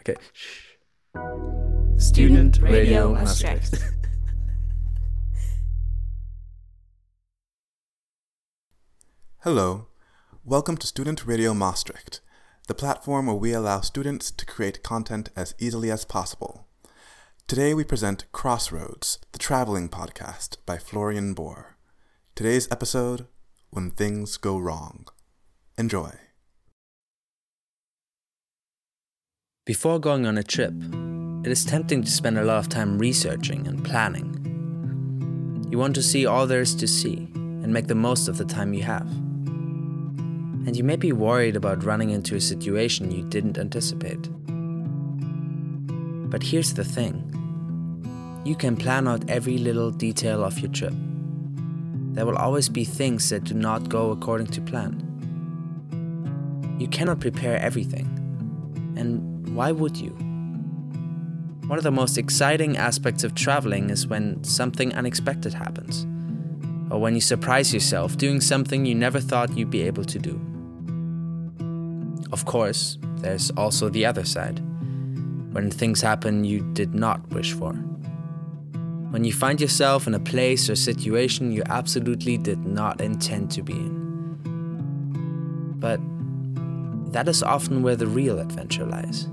Okay. 0.00 0.16
Shh. 0.32 0.76
Student 1.98 2.58
Radio 2.62 3.12
Maastricht. 3.12 3.74
Hello. 9.40 9.88
Welcome 10.42 10.78
to 10.78 10.86
Student 10.86 11.26
Radio 11.26 11.52
Maastricht, 11.52 12.20
the 12.66 12.72
platform 12.74 13.26
where 13.26 13.36
we 13.36 13.52
allow 13.52 13.82
students 13.82 14.30
to 14.30 14.46
create 14.46 14.82
content 14.82 15.28
as 15.36 15.54
easily 15.58 15.90
as 15.90 16.06
possible. 16.06 16.66
Today 17.46 17.74
we 17.74 17.84
present 17.84 18.24
Crossroads, 18.32 19.18
the 19.32 19.38
traveling 19.38 19.90
podcast 19.90 20.56
by 20.64 20.78
Florian 20.78 21.34
Bohr. 21.34 21.74
Today's 22.34 22.66
episode 22.70 23.26
When 23.68 23.90
Things 23.90 24.38
Go 24.38 24.56
Wrong. 24.56 25.08
Enjoy. 25.76 26.14
Before 29.66 29.98
going 29.98 30.24
on 30.24 30.38
a 30.38 30.42
trip, 30.42 30.72
it 31.44 31.52
is 31.52 31.66
tempting 31.66 32.02
to 32.02 32.10
spend 32.10 32.38
a 32.38 32.44
lot 32.44 32.56
of 32.56 32.70
time 32.70 32.96
researching 32.96 33.68
and 33.68 33.84
planning. 33.84 35.68
You 35.70 35.76
want 35.76 35.94
to 35.96 36.02
see 36.02 36.24
all 36.24 36.46
there 36.46 36.62
is 36.62 36.74
to 36.76 36.88
see 36.88 37.28
and 37.34 37.70
make 37.70 37.86
the 37.86 37.94
most 37.94 38.26
of 38.26 38.38
the 38.38 38.46
time 38.46 38.72
you 38.72 38.82
have. 38.84 39.06
And 40.66 40.74
you 40.74 40.82
may 40.82 40.96
be 40.96 41.12
worried 41.12 41.56
about 41.56 41.84
running 41.84 42.08
into 42.08 42.36
a 42.36 42.40
situation 42.40 43.10
you 43.10 43.22
didn't 43.22 43.58
anticipate. 43.58 44.30
But 46.30 46.42
here's 46.42 46.72
the 46.72 46.84
thing 46.84 47.26
you 48.46 48.56
can 48.56 48.76
plan 48.76 49.06
out 49.06 49.28
every 49.28 49.58
little 49.58 49.90
detail 49.90 50.42
of 50.42 50.58
your 50.58 50.72
trip. 50.72 50.94
There 52.14 52.24
will 52.24 52.38
always 52.38 52.70
be 52.70 52.84
things 52.84 53.28
that 53.28 53.44
do 53.44 53.52
not 53.52 53.90
go 53.90 54.10
according 54.10 54.46
to 54.48 54.62
plan. 54.62 55.06
You 56.80 56.88
cannot 56.88 57.20
prepare 57.20 57.58
everything. 57.58 58.16
And 58.96 59.29
why 59.54 59.72
would 59.72 59.96
you? 59.96 60.10
One 61.66 61.78
of 61.78 61.84
the 61.84 61.90
most 61.90 62.18
exciting 62.18 62.76
aspects 62.76 63.22
of 63.22 63.34
traveling 63.34 63.90
is 63.90 64.06
when 64.06 64.42
something 64.42 64.94
unexpected 64.94 65.54
happens, 65.54 66.04
or 66.90 67.00
when 67.00 67.14
you 67.14 67.20
surprise 67.20 67.72
yourself 67.72 68.16
doing 68.16 68.40
something 68.40 68.84
you 68.84 68.94
never 68.94 69.20
thought 69.20 69.56
you'd 69.56 69.70
be 69.70 69.82
able 69.82 70.04
to 70.04 70.18
do. 70.18 70.40
Of 72.32 72.44
course, 72.44 72.98
there's 73.18 73.50
also 73.52 73.88
the 73.88 74.06
other 74.06 74.24
side, 74.24 74.60
when 75.52 75.70
things 75.70 76.00
happen 76.00 76.44
you 76.44 76.60
did 76.72 76.94
not 76.94 77.28
wish 77.30 77.52
for. 77.52 77.72
When 79.10 79.24
you 79.24 79.32
find 79.32 79.60
yourself 79.60 80.06
in 80.06 80.14
a 80.14 80.20
place 80.20 80.70
or 80.70 80.76
situation 80.76 81.50
you 81.52 81.62
absolutely 81.66 82.38
did 82.38 82.64
not 82.64 83.00
intend 83.00 83.50
to 83.52 83.62
be 83.62 83.74
in. 83.74 83.98
But 85.78 86.00
that 87.12 87.28
is 87.28 87.42
often 87.42 87.82
where 87.82 87.96
the 87.96 88.06
real 88.06 88.38
adventure 88.38 88.86
lies. 88.86 89.24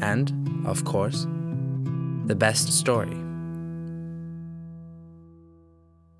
And, 0.00 0.64
of 0.66 0.84
course, 0.84 1.26
the 2.26 2.36
best 2.36 2.72
story. 2.72 3.16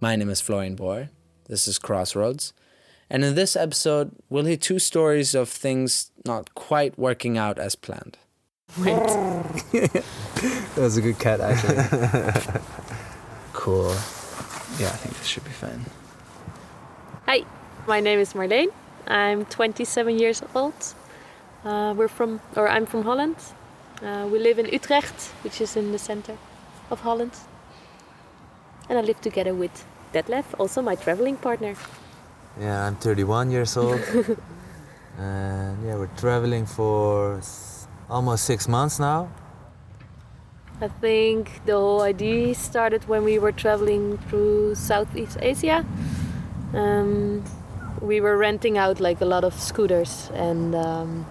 My 0.01 0.17
name 0.17 0.28
is 0.28 0.41
Florian 0.41 0.77
Bohr. 0.77 1.11
This 1.47 1.69
is 1.69 1.78
Crossroads. 1.78 2.53
And 3.09 3.25
in 3.25 3.34
this 3.34 3.56
episode, 3.56 4.12
we'll 4.28 4.45
hear 4.45 4.56
two 4.56 4.78
stories 4.78 5.34
of 5.34 5.48
things 5.48 6.11
not 6.25 6.55
quite 6.55 6.98
working 6.98 7.39
out 7.39 7.59
as 7.59 7.75
planned. 7.75 8.19
Wait. 8.78 8.95
that 9.73 10.05
was 10.77 10.97
a 10.97 11.03
good 11.03 11.19
cut, 11.19 11.41
actually. 11.41 11.77
cool. 13.53 13.91
Yeah, 14.78 14.89
I 14.89 14.97
think 14.97 15.17
this 15.19 15.27
should 15.27 15.45
be 15.45 15.51
fine. 15.51 15.84
Hi, 17.27 17.43
my 17.87 18.01
name 18.01 18.19
is 18.19 18.33
Marleen. 18.33 18.69
I'm 19.11 19.44
27 19.44 20.20
years 20.20 20.41
old. 20.55 20.94
Uh, 21.64 21.92
we're 21.97 22.06
from, 22.08 22.41
or 22.55 22.69
I'm 22.69 22.86
from 22.86 23.03
Holland. 23.03 23.34
Uh, 24.00 24.28
we 24.30 24.39
live 24.39 24.61
in 24.61 24.66
Utrecht, 24.66 25.33
which 25.42 25.61
is 25.61 25.77
in 25.77 25.91
the 25.91 25.98
center 25.98 26.36
of 26.92 27.00
Holland. 27.00 27.33
And 28.88 28.97
I 28.97 29.03
live 29.03 29.20
together 29.20 29.53
with 29.53 29.84
Detlef, 30.15 30.44
also 30.59 30.81
my 30.81 30.94
traveling 30.94 31.37
partner. 31.37 31.75
Yeah, 32.60 32.87
I'm 32.87 32.94
31 32.94 33.50
years 33.50 33.76
old. 33.76 34.00
and 35.19 35.84
yeah, 35.84 35.97
we're 35.97 36.16
traveling 36.16 36.65
for 36.65 37.43
almost 38.09 38.44
six 38.44 38.69
months 38.69 39.00
now. 39.00 39.28
I 40.81 40.87
think 40.87 41.60
the 41.66 41.72
whole 41.72 42.03
idea 42.03 42.54
started 42.54 43.09
when 43.09 43.25
we 43.25 43.41
were 43.41 43.53
traveling 43.53 44.19
through 44.28 44.76
Southeast 44.76 45.37
Asia. 45.43 45.84
Um, 46.72 47.43
we 48.00 48.21
were 48.21 48.37
renting 48.37 48.78
out 48.78 49.00
like 49.00 49.21
a 49.21 49.25
lot 49.27 49.44
of 49.44 49.55
scooters, 49.55 50.31
and 50.34 50.75
um, 50.75 51.27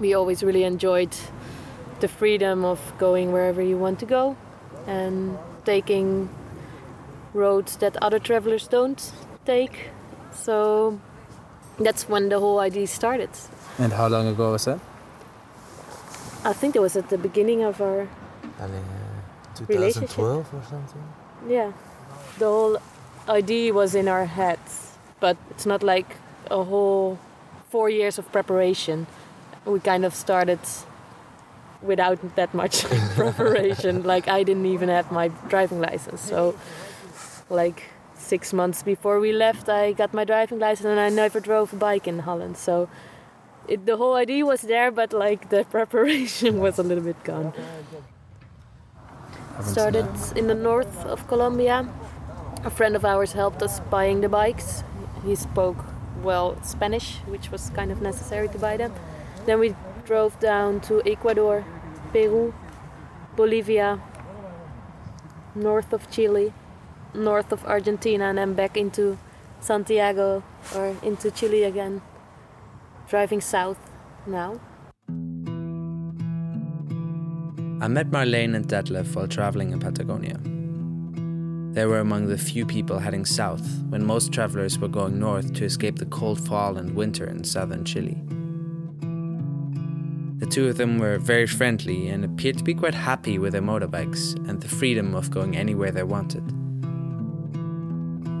we 0.00 0.14
always 0.14 0.42
really 0.42 0.64
enjoyed 0.64 1.14
the 2.00 2.08
freedom 2.08 2.64
of 2.64 2.80
going 2.98 3.32
wherever 3.32 3.62
you 3.62 3.78
want 3.78 3.98
to 4.00 4.06
go 4.06 4.36
and 4.86 5.38
taking 5.64 6.28
roads 7.32 7.76
that 7.76 7.96
other 8.02 8.18
travelers 8.18 8.66
don't 8.68 9.12
take. 9.44 9.90
So 10.32 11.00
that's 11.78 12.08
when 12.08 12.28
the 12.28 12.38
whole 12.40 12.60
idea 12.60 12.86
started. 12.86 13.30
And 13.78 13.92
how 13.92 14.08
long 14.08 14.26
ago 14.26 14.52
was 14.52 14.64
that? 14.64 14.80
I 16.44 16.52
think 16.52 16.76
it 16.76 16.80
was 16.80 16.96
at 16.96 17.08
the 17.08 17.18
beginning 17.18 17.62
of 17.62 17.80
our 17.80 18.02
I 18.60 18.66
think 18.66 18.84
uh, 19.54 19.66
2012 19.66 20.54
or 20.54 20.62
something. 20.68 21.02
Yeah, 21.48 21.72
the 22.38 22.46
whole 22.46 22.78
idea 23.28 23.72
was 23.72 23.94
in 23.94 24.08
our 24.08 24.26
heads, 24.26 24.83
but 25.24 25.38
it's 25.52 25.64
not 25.64 25.82
like 25.82 26.16
a 26.50 26.62
whole 26.70 27.18
four 27.70 27.88
years 27.88 28.18
of 28.18 28.30
preparation. 28.30 29.06
We 29.64 29.80
kind 29.80 30.04
of 30.04 30.14
started 30.14 30.60
without 31.80 32.18
that 32.36 32.52
much 32.52 32.84
preparation. 33.20 34.02
Like 34.12 34.28
I 34.28 34.42
didn't 34.48 34.66
even 34.66 34.88
have 34.90 35.10
my 35.20 35.28
driving 35.52 35.80
license, 35.80 36.20
so 36.20 36.54
like 37.48 37.78
six 38.32 38.52
months 38.52 38.82
before 38.82 39.18
we 39.18 39.32
left, 39.32 39.68
I 39.68 39.92
got 39.92 40.12
my 40.12 40.24
driving 40.24 40.58
license, 40.58 40.88
and 40.94 41.00
I 41.00 41.08
never 41.08 41.40
drove 41.40 41.72
a 41.72 41.76
bike 41.76 42.06
in 42.12 42.18
Holland. 42.28 42.56
So 42.56 42.88
it, 43.66 43.86
the 43.86 43.96
whole 43.96 44.16
idea 44.24 44.44
was 44.44 44.60
there, 44.60 44.90
but 45.00 45.12
like 45.26 45.48
the 45.48 45.64
preparation 45.76 46.60
was 46.60 46.78
a 46.78 46.82
little 46.82 47.04
bit 47.10 47.20
gone. 47.24 47.52
Started 49.74 50.10
in 50.36 50.48
the 50.52 50.58
north 50.70 50.94
of 51.06 51.26
Colombia. 51.28 51.78
A 52.64 52.70
friend 52.70 52.96
of 52.96 53.04
ours 53.04 53.32
helped 53.32 53.62
us 53.62 53.80
buying 53.94 54.20
the 54.20 54.28
bikes. 54.28 54.84
He 55.24 55.34
spoke 55.34 55.84
well 56.22 56.56
Spanish, 56.62 57.16
which 57.26 57.50
was 57.50 57.70
kind 57.70 57.90
of 57.90 58.00
necessary 58.00 58.48
to 58.48 58.58
buy 58.58 58.76
them. 58.76 58.92
Then 59.46 59.60
we 59.60 59.74
drove 60.04 60.38
down 60.40 60.80
to 60.82 61.02
Ecuador, 61.06 61.64
Peru, 62.12 62.54
Bolivia, 63.36 64.00
north 65.54 65.92
of 65.92 66.10
Chile, 66.10 66.52
north 67.14 67.52
of 67.52 67.64
Argentina, 67.64 68.24
and 68.24 68.38
then 68.38 68.54
back 68.54 68.76
into 68.76 69.18
Santiago 69.60 70.42
or 70.74 70.96
into 71.02 71.30
Chile 71.30 71.64
again 71.64 72.02
driving 73.08 73.40
south 73.40 73.78
now. 74.26 74.60
I 77.84 77.88
met 77.88 78.10
Marlene 78.10 78.54
and 78.54 78.66
Detlef 78.66 79.14
while 79.14 79.28
traveling 79.28 79.72
in 79.72 79.78
Patagonia. 79.80 80.38
They 81.74 81.86
were 81.86 81.98
among 81.98 82.28
the 82.28 82.38
few 82.38 82.64
people 82.64 83.00
heading 83.00 83.24
south 83.24 83.66
when 83.88 84.06
most 84.06 84.32
travelers 84.32 84.78
were 84.78 84.86
going 84.86 85.18
north 85.18 85.54
to 85.54 85.64
escape 85.64 85.96
the 85.96 86.06
cold 86.06 86.38
fall 86.38 86.76
and 86.76 86.94
winter 86.94 87.26
in 87.26 87.42
southern 87.42 87.84
Chile. 87.84 88.16
The 90.38 90.46
two 90.46 90.68
of 90.68 90.76
them 90.76 91.00
were 91.00 91.18
very 91.18 91.48
friendly 91.48 92.08
and 92.08 92.24
appeared 92.24 92.58
to 92.58 92.64
be 92.64 92.74
quite 92.74 92.94
happy 92.94 93.40
with 93.40 93.54
their 93.54 93.62
motorbikes 93.62 94.36
and 94.48 94.60
the 94.60 94.68
freedom 94.68 95.16
of 95.16 95.32
going 95.32 95.56
anywhere 95.56 95.90
they 95.90 96.04
wanted. 96.04 96.44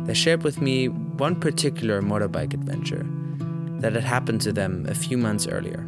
They 0.06 0.14
shared 0.14 0.44
with 0.44 0.60
me 0.60 0.86
one 0.88 1.34
particular 1.34 2.02
motorbike 2.02 2.54
adventure 2.54 3.04
that 3.80 3.94
had 3.94 4.04
happened 4.04 4.42
to 4.42 4.52
them 4.52 4.86
a 4.88 4.94
few 4.94 5.18
months 5.18 5.48
earlier. 5.48 5.84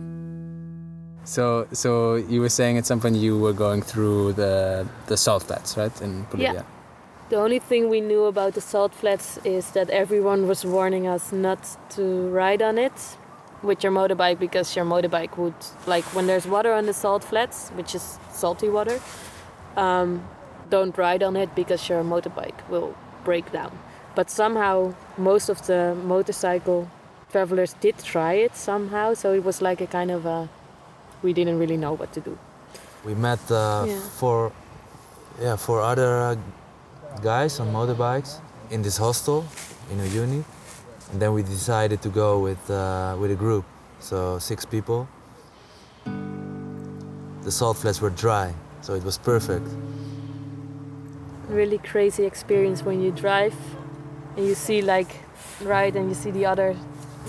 So, 1.23 1.69
so 1.73 2.17
you 2.17 2.41
were 2.41 2.49
saying 2.49 2.77
at 2.77 2.87
some 2.87 3.01
point 3.01 3.17
you 3.17 3.39
were 3.39 3.53
going 3.53 3.83
through 3.83 4.33
the 4.33 4.89
the 5.07 5.17
salt 5.17 5.45
flats, 5.45 5.77
right, 5.77 6.01
in 6.01 6.23
Bolivia? 6.31 6.55
Yeah. 6.55 6.76
The 7.29 7.37
only 7.37 7.59
thing 7.59 7.89
we 7.89 8.01
knew 8.01 8.25
about 8.25 8.55
the 8.55 8.61
salt 8.61 8.95
flats 8.95 9.39
is 9.45 9.71
that 9.73 9.91
everyone 9.91 10.47
was 10.47 10.65
warning 10.65 11.09
us 11.09 11.33
not 11.33 11.59
to 11.91 12.29
ride 12.29 12.63
on 12.63 12.79
it 12.79 12.93
with 13.63 13.83
your 13.83 13.93
motorbike 13.93 14.39
because 14.39 14.77
your 14.77 14.85
motorbike 14.85 15.37
would, 15.37 15.55
like, 15.87 16.05
when 16.15 16.29
there's 16.29 16.47
water 16.47 16.73
on 16.73 16.87
the 16.87 16.93
salt 16.93 17.25
flats, 17.25 17.71
which 17.71 17.97
is 17.97 18.19
salty 18.31 18.69
water, 18.69 19.01
um, 19.77 20.23
don't 20.71 20.97
ride 20.97 21.25
on 21.25 21.37
it 21.37 21.53
because 21.57 21.89
your 21.89 22.05
motorbike 22.05 22.69
will 22.69 22.95
break 23.25 23.51
down. 23.51 23.77
But 24.15 24.31
somehow, 24.31 24.95
most 25.19 25.49
of 25.49 25.67
the 25.67 25.97
motorcycle 26.05 26.89
travelers 27.33 27.75
did 27.81 27.99
try 27.99 28.35
it 28.35 28.55
somehow, 28.55 29.15
so 29.15 29.33
it 29.33 29.43
was 29.45 29.61
like 29.61 29.81
a 29.81 29.87
kind 29.89 30.13
of 30.13 30.27
a 30.27 30.49
we 31.23 31.33
didn't 31.33 31.59
really 31.59 31.77
know 31.77 31.93
what 31.93 32.13
to 32.13 32.21
do. 32.21 32.39
We 33.05 33.15
met 33.15 33.41
uh, 33.51 33.85
Yeah. 33.89 33.99
four, 34.21 34.53
yeah, 35.41 35.57
four 35.57 35.81
other 35.81 36.19
uh, 36.19 36.37
guys 37.23 37.61
on 37.61 37.73
motorbikes 37.73 38.41
in 38.71 38.83
this 38.83 38.97
hostel 38.97 39.45
in 39.91 39.99
Uyuni, 39.99 40.45
and 41.13 41.23
then 41.23 41.33
we 41.33 41.43
decided 41.43 42.03
to 42.03 42.09
go 42.09 42.39
with 42.39 42.71
uh, 42.71 43.17
with 43.21 43.31
a 43.31 43.37
group, 43.37 43.65
so 44.01 44.39
six 44.39 44.65
people. 44.65 45.09
the 47.47 47.53
salt 47.53 47.77
flats 47.77 48.01
were 48.01 48.11
dry, 48.11 48.53
so 48.81 48.95
it 48.95 49.05
was 49.05 49.19
perfect. 49.19 49.69
Really 51.49 51.79
crazy 51.79 52.25
experience 52.25 52.83
when 52.83 53.01
you 53.01 53.13
drive 53.13 53.55
and 54.37 54.45
you 54.45 54.57
see 54.57 54.83
like 54.83 55.21
right 55.63 55.95
and 55.95 56.09
you 56.09 56.15
see 56.15 56.33
the 56.33 56.45
other 56.45 56.75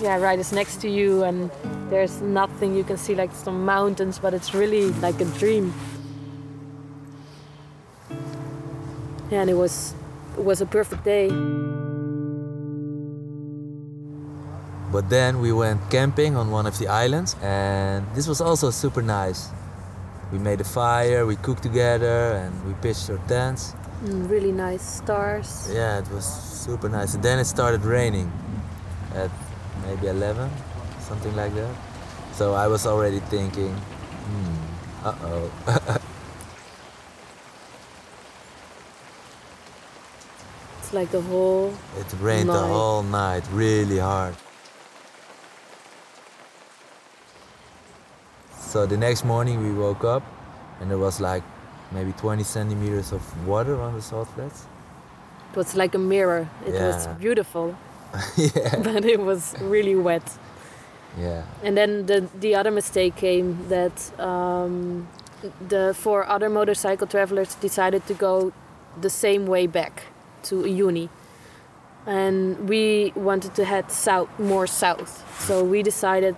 yeah 0.00 0.16
riders 0.16 0.52
next 0.52 0.80
to 0.80 0.90
you 0.90 1.22
and 1.22 1.50
there's 1.88 2.20
nothing 2.20 2.74
you 2.74 2.82
can 2.82 2.96
see 2.96 3.14
like 3.14 3.32
some 3.32 3.64
mountains 3.64 4.18
but 4.18 4.34
it's 4.34 4.52
really 4.54 4.90
like 5.00 5.20
a 5.20 5.24
dream. 5.38 5.72
And 9.30 9.50
it 9.50 9.54
was 9.54 9.94
it 10.36 10.44
was 10.44 10.60
a 10.60 10.66
perfect 10.66 11.04
day. 11.04 11.28
But 14.90 15.10
then 15.10 15.40
we 15.40 15.52
went 15.52 15.90
camping 15.90 16.36
on 16.36 16.50
one 16.50 16.66
of 16.66 16.78
the 16.78 16.88
islands, 16.88 17.36
and 17.42 18.06
this 18.14 18.26
was 18.26 18.40
also 18.40 18.70
super 18.70 19.02
nice. 19.02 19.50
We 20.32 20.38
made 20.38 20.60
a 20.60 20.64
fire, 20.64 21.26
we 21.26 21.36
cooked 21.36 21.62
together, 21.62 22.32
and 22.40 22.52
we 22.66 22.72
pitched 22.80 23.10
our 23.10 23.18
tents. 23.28 23.74
Mm, 24.04 24.30
really 24.30 24.52
nice 24.52 24.82
stars. 24.82 25.68
Yeah, 25.72 25.98
it 25.98 26.10
was 26.10 26.24
super 26.24 26.88
nice. 26.88 27.14
And 27.14 27.22
then 27.22 27.38
it 27.38 27.44
started 27.44 27.84
raining 27.84 28.32
at 29.14 29.30
maybe 29.86 30.06
11, 30.06 30.50
something 31.00 31.34
like 31.36 31.54
that. 31.54 31.74
So 32.32 32.54
I 32.54 32.66
was 32.68 32.86
already 32.86 33.20
thinking, 33.20 33.74
hmm, 33.74 35.06
uh 35.06 35.14
oh. 35.22 35.98
It's 40.88 40.94
like 40.94 41.10
the 41.10 41.20
whole 41.20 41.74
it 41.98 42.06
rained 42.18 42.48
the 42.48 42.66
whole 42.66 43.02
night, 43.02 43.44
really 43.52 43.98
hard. 43.98 44.34
So 48.58 48.86
the 48.86 48.96
next 48.96 49.22
morning 49.22 49.62
we 49.62 49.70
woke 49.70 50.02
up 50.02 50.22
and 50.80 50.90
there 50.90 50.96
was 50.96 51.20
like 51.20 51.42
maybe 51.92 52.12
20 52.12 52.42
centimeters 52.42 53.12
of 53.12 53.20
water 53.46 53.78
on 53.78 53.96
the 53.96 54.00
salt 54.00 54.28
flats. 54.28 54.64
it 55.50 55.58
was 55.58 55.76
like 55.76 55.94
a 55.94 55.98
mirror. 55.98 56.48
It 56.66 56.72
was 56.72 57.06
beautiful, 57.20 57.76
yeah. 58.38 58.78
but 58.82 59.04
it 59.04 59.20
was 59.20 59.54
really 59.60 59.94
wet. 59.94 60.38
Yeah. 61.20 61.42
And 61.62 61.76
then 61.76 62.06
the 62.06 62.28
the 62.40 62.54
other 62.54 62.70
mistake 62.70 63.14
came 63.16 63.68
that 63.68 64.18
um, 64.18 65.06
the 65.68 65.92
four 65.94 66.26
other 66.26 66.48
motorcycle 66.48 67.06
travelers 67.06 67.56
decided 67.56 68.06
to 68.06 68.14
go 68.14 68.52
the 68.98 69.10
same 69.10 69.44
way 69.44 69.66
back 69.66 70.04
to 70.44 70.62
Uyuni, 70.62 71.08
and 72.06 72.68
we 72.68 73.12
wanted 73.14 73.54
to 73.54 73.64
head 73.64 73.90
south, 73.90 74.28
more 74.38 74.66
south. 74.66 75.24
So 75.46 75.62
we 75.64 75.82
decided, 75.82 76.36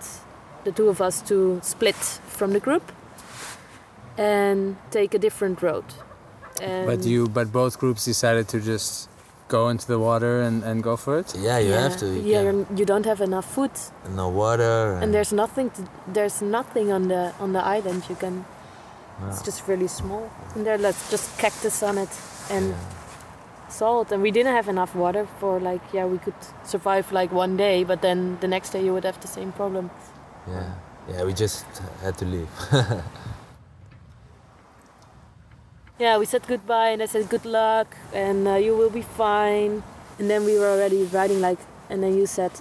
the 0.65 0.73
two 0.73 0.89
of 0.89 1.01
us, 1.01 1.23
to 1.23 1.61
split 1.63 1.97
from 1.97 2.53
the 2.53 2.61
group 2.61 2.93
and 4.19 4.77
take 4.91 5.15
a 5.15 5.19
different 5.19 5.63
road. 5.63 5.85
And 6.61 6.87
But 6.87 7.05
you, 7.05 7.29
but 7.29 7.53
both 7.53 7.79
groups 7.79 8.05
decided 8.05 8.49
to 8.49 8.61
just 8.61 9.09
go 9.49 9.69
into 9.69 9.87
the 9.87 9.99
water 9.99 10.41
and, 10.43 10.63
and 10.63 10.83
go 10.83 10.97
for 10.97 11.19
it. 11.19 11.35
Yeah, 11.39 11.59
you 11.59 11.73
have 11.73 11.97
to. 11.99 12.07
You 12.07 12.23
yeah, 12.23 12.43
can't- 12.43 12.67
you're- 12.73 12.85
don't 12.85 13.07
have 13.07 13.21
enough 13.21 13.47
food, 13.55 13.71
no 14.15 14.29
water. 14.29 14.99
and 15.03 15.13
there's 15.15 15.33
nothing. 15.33 15.71
To, 15.71 15.83
there's 16.07 16.43
nothing 16.43 16.93
on 16.93 17.09
the 17.09 17.33
on 17.41 17.53
the 17.53 17.65
island. 17.65 18.03
You 18.09 18.17
can. 18.17 18.45
It's 19.29 19.43
just 19.43 19.69
really 19.69 19.89
small. 19.89 20.31
And 20.55 20.65
there, 20.65 20.79
let's 20.79 21.11
just 21.11 21.37
cactus 21.39 21.83
on 21.83 21.99
it 21.99 22.09
and 22.51 22.69
Yeah. 22.71 22.75
Salt. 23.71 24.13
And 24.13 24.23
we 24.23 24.31
didn't 24.31 24.55
have 24.55 24.69
enough 24.69 24.95
water 24.95 25.27
for 25.39 25.61
like, 25.61 25.83
yeah, 25.93 26.07
we 26.07 26.19
could 26.19 26.35
survive 26.65 27.13
like 27.13 27.33
one 27.33 27.57
day, 27.57 27.85
but 27.85 28.03
then 28.03 28.39
the 28.41 28.49
next 28.49 28.71
day 28.71 28.85
you 28.85 28.93
would 28.93 29.05
have 29.05 29.21
the 29.21 29.29
same 29.29 29.53
problem. 29.53 29.91
Yeah. 30.49 30.75
Yeah, 31.09 31.25
we 31.25 31.33
just 31.33 31.65
had 32.03 32.17
to 32.19 32.25
leave. 32.25 32.49
Yeah, 36.01 36.17
we 36.17 36.25
said 36.25 36.47
goodbye 36.49 36.93
and 36.93 37.03
I 37.03 37.07
said 37.07 37.29
good 37.29 37.45
luck 37.45 37.95
and 38.15 38.49
uh, 38.49 38.55
you 38.55 38.75
will 38.75 38.89
be 38.89 39.03
fine. 39.03 39.83
And 40.19 40.31
then 40.31 40.47
we 40.47 40.59
were 40.59 40.69
already 40.69 41.05
riding 41.05 41.43
like, 41.43 41.59
and 41.91 42.03
then 42.03 42.17
you 42.17 42.27
said, 42.27 42.53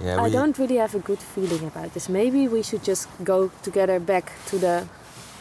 yeah, 0.00 0.22
I 0.22 0.30
don't 0.30 0.56
really 0.58 0.76
have 0.76 0.94
a 0.94 0.98
good 0.98 1.18
feeling 1.18 1.66
about 1.66 1.92
this. 1.92 2.08
Maybe 2.08 2.48
we 2.48 2.62
should 2.62 2.82
just 2.82 3.08
go 3.22 3.50
together 3.62 4.00
back 4.00 4.32
to 4.46 4.58
the. 4.58 4.88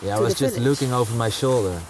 Yeah, 0.01 0.17
I 0.17 0.19
was 0.19 0.33
just 0.33 0.55
village. 0.55 0.69
looking 0.69 0.93
over 0.93 1.15
my 1.15 1.29
shoulder. 1.29 1.81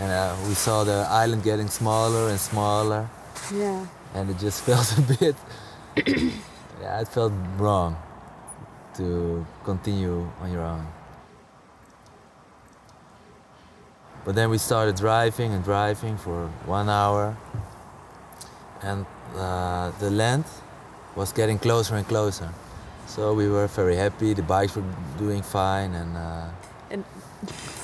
And 0.00 0.10
uh, 0.10 0.34
we 0.48 0.54
saw 0.54 0.82
the 0.84 1.06
island 1.10 1.42
getting 1.44 1.68
smaller 1.68 2.28
and 2.30 2.40
smaller. 2.40 3.08
Yeah. 3.54 3.86
and 4.14 4.30
it 4.30 4.38
just 4.38 4.62
felt 4.68 4.88
a 4.98 5.02
bit 5.18 5.36
yeah 6.82 7.00
it 7.00 7.08
felt 7.08 7.32
wrong 7.58 7.96
to 8.96 9.44
continue 9.64 10.28
on 10.42 10.52
your 10.52 10.62
own 10.62 10.86
but 14.24 14.34
then 14.34 14.50
we 14.50 14.58
started 14.58 14.96
driving 14.96 15.52
and 15.52 15.64
driving 15.64 16.16
for 16.16 16.46
one 16.66 16.88
hour 16.88 17.36
and 18.82 19.06
uh, 19.36 19.90
the 20.00 20.10
land 20.10 20.44
was 21.16 21.32
getting 21.32 21.58
closer 21.58 21.94
and 21.96 22.06
closer 22.06 22.48
so 23.06 23.34
we 23.34 23.48
were 23.48 23.66
very 23.66 23.96
happy 23.96 24.32
the 24.34 24.42
bikes 24.42 24.76
were 24.76 24.84
doing 25.18 25.42
fine 25.42 25.94
and, 25.94 26.16
uh, 26.16 26.46
And- 26.90 27.04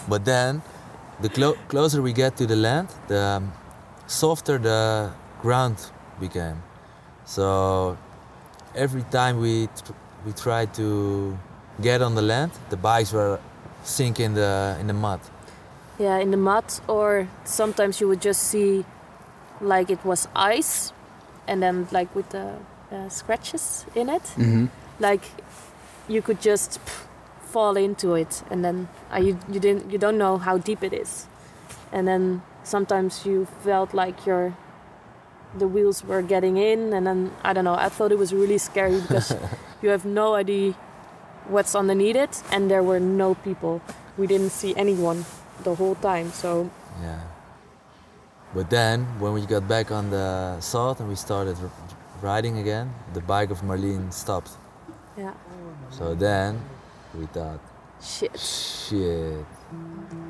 but 0.08 0.24
then 0.24 0.62
the 1.20 1.28
clo- 1.28 1.56
closer 1.68 2.02
we 2.02 2.12
get 2.12 2.36
to 2.36 2.46
the 2.46 2.56
land 2.56 2.88
the 3.08 3.20
um, 3.20 3.52
softer 4.06 4.58
the 4.58 5.10
ground 5.42 5.76
became. 6.20 6.62
So 7.24 7.96
every 8.74 9.02
time 9.10 9.40
we 9.40 9.66
tr- 9.66 9.92
we 10.24 10.32
tried 10.32 10.74
to 10.74 11.36
get 11.80 12.02
on 12.02 12.14
the 12.14 12.22
land, 12.22 12.52
the 12.70 12.76
bikes 12.76 13.12
were 13.12 13.38
sinking 13.82 14.26
in 14.26 14.34
the 14.34 14.76
in 14.80 14.86
the 14.86 14.94
mud. 14.94 15.20
Yeah, 15.98 16.18
in 16.18 16.30
the 16.30 16.36
mud, 16.36 16.64
or 16.88 17.26
sometimes 17.44 18.00
you 18.00 18.08
would 18.08 18.20
just 18.20 18.42
see 18.42 18.84
like 19.60 19.90
it 19.90 20.04
was 20.04 20.28
ice 20.34 20.92
and 21.48 21.62
then 21.62 21.88
like 21.90 22.14
with 22.14 22.28
the 22.30 22.54
uh, 22.92 23.08
scratches 23.08 23.86
in 23.94 24.08
it. 24.08 24.22
Mm-hmm. 24.36 24.66
like 24.98 25.22
you 26.08 26.22
could 26.22 26.40
just 26.40 26.78
pff, 26.84 27.06
fall 27.56 27.76
into 27.87 28.14
it 28.23 28.43
and 28.50 28.64
then 28.67 28.76
uh, 29.14 29.19
you, 29.26 29.38
you 29.55 29.61
didn't 29.67 29.91
you 29.93 29.99
don't 30.05 30.19
know 30.25 30.35
how 30.47 30.55
deep 30.69 30.82
it 30.88 30.93
is 31.03 31.26
and 31.93 32.06
then 32.11 32.23
sometimes 32.62 33.25
you 33.26 33.47
felt 33.64 33.94
like 33.94 34.26
your 34.26 34.43
the 35.62 35.69
wheels 35.75 36.05
were 36.05 36.23
getting 36.35 36.56
in 36.70 36.93
and 36.97 37.06
then 37.06 37.20
i 37.49 37.53
don't 37.55 37.64
know 37.64 37.79
i 37.87 37.88
thought 37.88 38.12
it 38.17 38.19
was 38.25 38.32
really 38.43 38.58
scary 38.58 39.00
because 39.00 39.29
you 39.82 39.88
have 39.94 40.05
no 40.05 40.35
idea 40.35 40.73
what's 41.49 41.75
underneath 41.75 42.17
it 42.26 42.43
and 42.53 42.70
there 42.70 42.82
were 42.82 43.00
no 43.00 43.35
people 43.49 43.81
we 44.19 44.26
didn't 44.26 44.50
see 44.50 44.75
anyone 44.76 45.25
the 45.64 45.75
whole 45.80 45.95
time 46.11 46.30
so 46.42 46.50
Yeah. 47.02 47.21
But 48.54 48.71
then 48.71 49.04
when 49.21 49.33
we 49.37 49.45
got 49.45 49.69
back 49.69 49.90
on 49.90 50.11
the 50.11 50.59
salt 50.61 51.00
and 51.00 51.09
we 51.09 51.16
started 51.16 51.57
riding 52.23 52.59
again, 52.59 52.87
the 53.12 53.21
bike 53.21 53.50
of 53.50 53.61
Marlene 53.61 54.11
stopped. 54.12 54.52
yeah 55.19 55.35
So 55.90 56.14
then 56.14 56.50
we 57.18 57.26
thought, 57.26 57.61
shit 58.00 58.38
shit. 58.38 59.44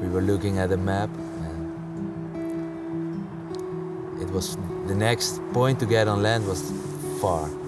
We 0.00 0.08
were 0.08 0.20
looking 0.22 0.58
at 0.58 0.68
the 0.70 0.76
map 0.76 1.10
and 1.46 1.66
it 4.22 4.30
was 4.30 4.56
the 4.86 4.94
next 4.94 5.40
point 5.52 5.78
to 5.80 5.86
get 5.86 6.08
on 6.08 6.22
land 6.22 6.46
was 6.46 6.62
far. 7.20 7.48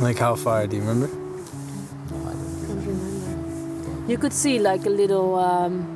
Like 0.00 0.18
how 0.18 0.34
far? 0.34 0.66
Do 0.66 0.74
you 0.76 0.82
remember? 0.82 1.06
No, 1.06 2.16
I 2.28 2.32
don't 2.32 2.60
remember. 2.62 2.86
don't 2.86 2.86
remember 2.86 4.10
you 4.10 4.18
could 4.18 4.32
see 4.32 4.58
like 4.58 4.84
a 4.86 4.90
little 4.90 5.36
um, 5.36 5.86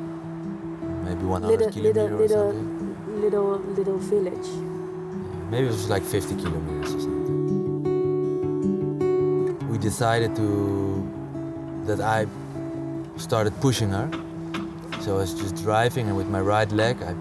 Maybe 1.05 1.25
100 1.25 1.49
little 1.49 1.71
kilometers 1.73 1.83
little 1.83 2.07
or 2.07 2.19
little 2.19 2.53
something. 2.53 3.21
little 3.21 3.59
little 3.79 3.99
village 3.99 4.49
Maybe 5.51 5.65
it 5.67 5.71
was 5.71 5.89
like 5.89 6.03
50 6.05 6.37
kilometers 6.37 6.95
or 6.95 7.01
something. 7.01 7.27
We 9.69 9.79
decided 9.79 10.37
to 10.37 11.06
that 11.87 12.01
I 12.01 12.27
started 13.17 13.59
pushing 13.61 13.91
her. 13.91 14.11
So 15.01 15.15
I 15.15 15.19
was 15.19 15.35
just 15.35 15.57
driving 15.57 16.09
and 16.09 16.17
with 16.17 16.29
my 16.29 16.41
right 16.41 16.71
leg, 16.73 16.97
I, 17.03 17.15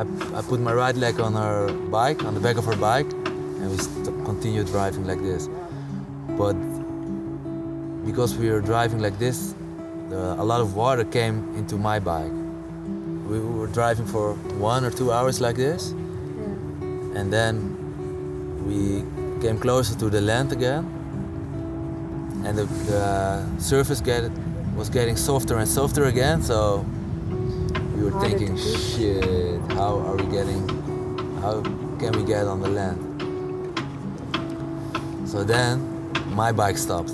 I, 0.00 0.38
I 0.38 0.42
put 0.42 0.60
my 0.60 0.72
right 0.72 0.94
leg 0.96 1.20
on 1.20 1.34
her 1.34 1.72
bike, 1.90 2.24
on 2.24 2.34
the 2.34 2.40
back 2.40 2.56
of 2.56 2.64
her 2.64 2.76
bike, 2.76 3.10
and 3.12 3.70
we 3.70 3.78
st- 3.78 4.24
continued 4.24 4.66
driving 4.66 5.06
like 5.06 5.20
this. 5.22 5.48
But 6.36 6.54
because 8.04 8.36
we 8.36 8.50
were 8.50 8.60
driving 8.60 9.00
like 9.00 9.18
this, 9.18 9.54
the, 10.10 10.34
a 10.38 10.44
lot 10.44 10.60
of 10.60 10.74
water 10.74 11.04
came 11.04 11.54
into 11.56 11.76
my 11.76 11.98
bike. 12.00 12.32
We 13.28 13.38
were 13.38 13.68
driving 13.68 14.06
for 14.06 14.34
one 14.58 14.84
or 14.84 14.90
two 14.90 15.12
hours 15.12 15.40
like 15.40 15.56
this, 15.56 15.92
and 17.14 17.32
then 17.32 17.54
we 18.66 19.04
came 19.40 19.58
closer 19.58 19.96
to 19.98 20.10
the 20.10 20.20
land 20.20 20.52
again 20.52 21.03
and 22.44 22.58
the, 22.58 22.64
the 22.64 23.60
surface 23.60 24.00
get, 24.00 24.30
was 24.76 24.88
getting 24.88 25.16
softer 25.16 25.58
and 25.58 25.68
softer 25.68 26.04
again 26.04 26.42
so 26.42 26.84
we 27.96 28.02
were 28.04 28.10
Harder 28.10 28.28
thinking 28.28 28.56
shit 28.56 29.60
how 29.72 29.98
are 30.00 30.16
we 30.16 30.26
getting 30.30 30.68
how 31.40 31.62
can 31.98 32.12
we 32.12 32.24
get 32.24 32.46
on 32.46 32.60
the 32.60 32.68
land 32.68 32.98
so 35.28 35.42
then 35.44 36.10
my 36.34 36.52
bike 36.52 36.78
stopped 36.78 37.12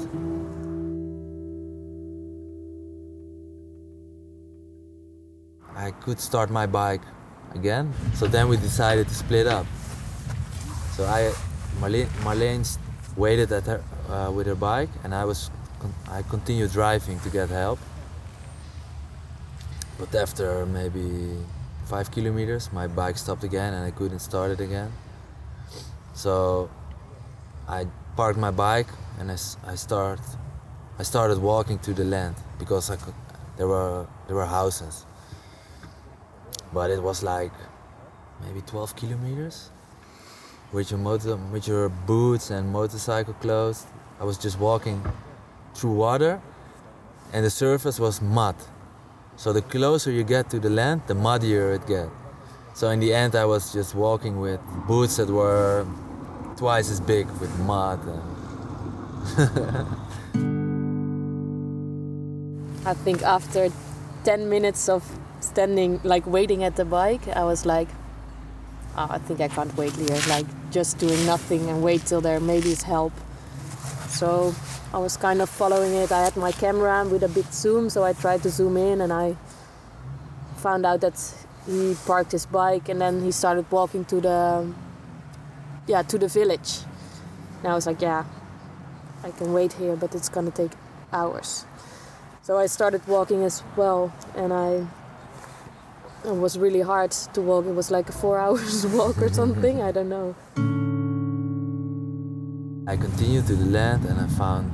I 5.80 5.92
could 5.92 6.20
start 6.20 6.50
my 6.50 6.66
bike 6.66 7.00
again. 7.54 7.92
So 8.14 8.26
then 8.26 8.48
we 8.48 8.58
decided 8.58 9.08
to 9.08 9.14
split 9.14 9.46
up. 9.46 9.66
So 10.92 11.06
I, 11.06 11.32
Marlene, 11.80 12.06
Marlene 12.22 12.66
waited 13.20 13.52
at 13.52 13.66
her 13.66 13.80
uh, 14.08 14.30
with 14.32 14.46
her 14.46 14.54
bike, 14.54 14.92
and 15.04 15.14
I 15.14 15.24
was 15.24 15.50
con- 15.80 15.94
I 16.10 16.22
continued 16.22 16.72
driving 16.72 17.20
to 17.20 17.30
get 17.30 17.48
help. 17.50 17.78
But 19.98 20.14
after 20.14 20.64
maybe 20.66 21.06
five 21.84 22.10
kilometers, 22.10 22.72
my 22.72 22.86
bike 22.86 23.18
stopped 23.18 23.44
again, 23.44 23.74
and 23.74 23.84
I 23.84 23.90
couldn't 23.90 24.20
start 24.30 24.50
it 24.50 24.60
again. 24.60 24.90
So 26.14 26.70
I 27.68 27.86
parked 28.16 28.38
my 28.38 28.50
bike 28.50 28.88
and 29.18 29.30
I, 29.30 29.36
start 29.76 30.20
I 30.98 31.02
started 31.02 31.38
walking 31.38 31.78
to 31.80 31.94
the 31.94 32.04
land 32.04 32.34
because 32.58 32.90
there 33.56 33.68
were 33.68 34.06
there 34.26 34.36
were 34.36 34.46
houses. 34.46 35.06
But 36.72 36.90
it 36.90 37.02
was 37.02 37.22
like 37.22 37.52
maybe 38.42 38.60
12 38.62 38.96
kilometers 38.96 39.70
with 40.72 40.90
your 40.90 41.00
motor 41.00 41.36
with 41.52 41.66
your 41.66 41.88
boots 41.88 42.50
and 42.50 42.70
motorcycle 42.70 43.34
clothes. 43.34 43.86
I 44.20 44.24
was 44.24 44.38
just 44.38 44.58
walking 44.58 45.02
through 45.74 45.92
water 45.92 46.40
and 47.32 47.44
the 47.44 47.50
surface 47.50 47.98
was 47.98 48.20
mud. 48.20 48.56
So 49.36 49.52
the 49.52 49.62
closer 49.62 50.10
you 50.10 50.24
get 50.24 50.50
to 50.50 50.58
the 50.58 50.70
land, 50.70 51.02
the 51.06 51.14
muddier 51.14 51.72
it 51.72 51.86
gets. 51.86 52.10
So 52.74 52.90
in 52.90 53.00
the 53.00 53.12
end 53.14 53.34
I 53.34 53.44
was 53.44 53.72
just 53.72 53.94
walking 53.94 54.40
with 54.40 54.60
boots 54.86 55.16
that 55.16 55.28
were 55.28 55.86
twice 56.56 56.90
as 56.90 57.00
big 57.00 57.26
with 57.40 57.58
mud 57.60 58.00
and 58.06 58.22
I 62.86 62.94
think 62.94 63.22
after 63.22 63.68
10 64.24 64.48
minutes 64.48 64.88
of 64.88 65.04
standing, 65.40 66.00
like 66.02 66.26
waiting 66.26 66.64
at 66.64 66.76
the 66.76 66.84
bike, 66.84 67.28
I 67.28 67.44
was 67.44 67.66
like, 67.66 67.88
oh, 68.96 69.06
I 69.10 69.18
think 69.18 69.40
I 69.40 69.48
can't 69.48 69.74
wait 69.76 69.92
here. 69.92 70.18
Like 70.28 70.46
just 70.70 70.98
doing 70.98 71.24
nothing 71.26 71.68
and 71.68 71.82
wait 71.82 72.06
till 72.06 72.20
there 72.20 72.40
maybe 72.40 72.70
is 72.70 72.82
help. 72.82 73.12
So 74.08 74.54
I 74.92 74.98
was 74.98 75.16
kind 75.16 75.40
of 75.40 75.48
following 75.48 75.94
it. 75.94 76.12
I 76.12 76.24
had 76.24 76.36
my 76.36 76.52
camera 76.52 77.06
with 77.06 77.22
a 77.22 77.28
big 77.28 77.46
zoom, 77.52 77.90
so 77.90 78.04
I 78.04 78.12
tried 78.12 78.42
to 78.42 78.50
zoom 78.50 78.76
in 78.76 79.00
and 79.00 79.12
I 79.12 79.36
found 80.56 80.84
out 80.84 81.00
that 81.00 81.18
he 81.66 81.96
parked 82.06 82.32
his 82.32 82.46
bike 82.46 82.88
and 82.88 83.00
then 83.00 83.22
he 83.22 83.32
started 83.32 83.70
walking 83.70 84.04
to 84.06 84.20
the 84.20 84.72
yeah 85.86 86.02
to 86.02 86.18
the 86.18 86.28
village. 86.28 86.80
And 87.62 87.72
I 87.72 87.74
was 87.74 87.86
like, 87.86 88.00
yeah, 88.00 88.24
I 89.22 89.30
can 89.30 89.52
wait 89.52 89.74
here, 89.74 89.96
but 89.96 90.14
it's 90.14 90.28
gonna 90.28 90.50
take 90.50 90.72
hours. 91.12 91.66
So 92.42 92.58
I 92.58 92.66
started 92.66 93.06
walking 93.06 93.44
as 93.44 93.62
well, 93.76 94.12
and 94.34 94.52
I 94.52 94.86
it 96.24 96.36
was 96.36 96.58
really 96.58 96.80
hard 96.80 97.10
to 97.34 97.40
walk. 97.40 97.66
It 97.66 97.74
was 97.74 97.90
like 97.90 98.08
a 98.08 98.12
four 98.12 98.38
hours 98.44 98.86
walk 98.86 99.18
or 99.18 99.32
something. 99.32 99.82
I 99.82 99.92
don't 99.92 100.08
know. 100.08 100.34
I 102.86 102.96
continued 102.96 103.46
to 103.46 103.54
the 103.56 103.66
land 103.66 104.04
and 104.04 104.20
I 104.20 104.26
found 104.26 104.70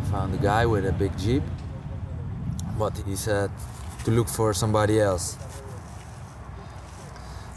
I 0.00 0.10
found 0.10 0.34
a 0.34 0.38
guy 0.38 0.66
with 0.66 0.84
a 0.86 0.92
big 0.92 1.16
jeep. 1.18 1.42
But 2.78 2.96
he 3.06 3.14
said 3.16 3.50
to 4.04 4.10
look 4.10 4.28
for 4.28 4.52
somebody 4.54 5.00
else. 5.00 5.36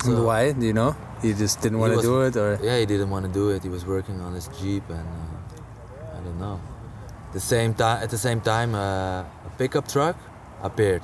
And 0.06 0.18
So- 0.18 0.26
why? 0.26 0.52
Do 0.52 0.66
you 0.66 0.74
know? 0.74 0.96
He 1.22 1.34
just 1.34 1.62
didn't 1.62 1.80
want 1.80 1.94
to 1.96 2.02
do 2.02 2.22
it, 2.24 2.36
or 2.36 2.60
Yeah, 2.62 2.78
he 2.80 2.86
didn't 2.86 3.10
want 3.10 3.26
to 3.26 3.32
do 3.32 3.50
it. 3.52 3.64
He 3.64 3.70
was 3.70 3.86
working 3.86 4.20
on 4.20 4.34
his 4.34 4.50
jeep 4.60 4.84
and 4.90 5.08
uh, 5.08 6.18
I 6.18 6.20
don't 6.26 6.38
know. 6.38 6.60
The 7.32 7.40
same 7.40 7.74
time, 7.74 8.04
at 8.04 8.10
the 8.10 8.18
same 8.18 8.42
time, 8.42 8.76
uh, 8.76 9.22
a 9.22 9.52
pickup 9.58 9.88
truck 9.88 10.18
appeared. 10.62 11.02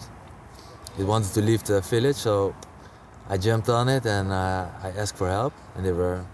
It 0.99 1.05
wanted 1.05 1.33
to 1.33 1.41
leave 1.41 1.63
the 1.63 1.79
village, 1.79 2.17
so 2.17 2.53
I 3.29 3.37
jumped 3.37 3.69
on 3.69 3.87
it 3.87 4.05
and 4.05 4.33
uh, 4.33 4.67
I 4.83 4.89
asked 4.97 5.15
for 5.15 5.29
help, 5.29 5.53
and 5.75 5.85
they 5.85 5.93
were 5.93 6.25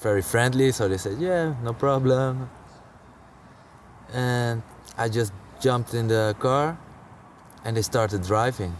very 0.00 0.20
friendly. 0.20 0.70
So 0.72 0.86
they 0.86 0.98
said, 0.98 1.16
"Yeah, 1.18 1.54
no 1.62 1.72
problem." 1.72 2.50
And 4.12 4.62
I 4.98 5.08
just 5.08 5.32
jumped 5.60 5.94
in 5.94 6.08
the 6.08 6.36
car, 6.38 6.76
and 7.64 7.74
they 7.74 7.82
started 7.82 8.22
driving. 8.22 8.76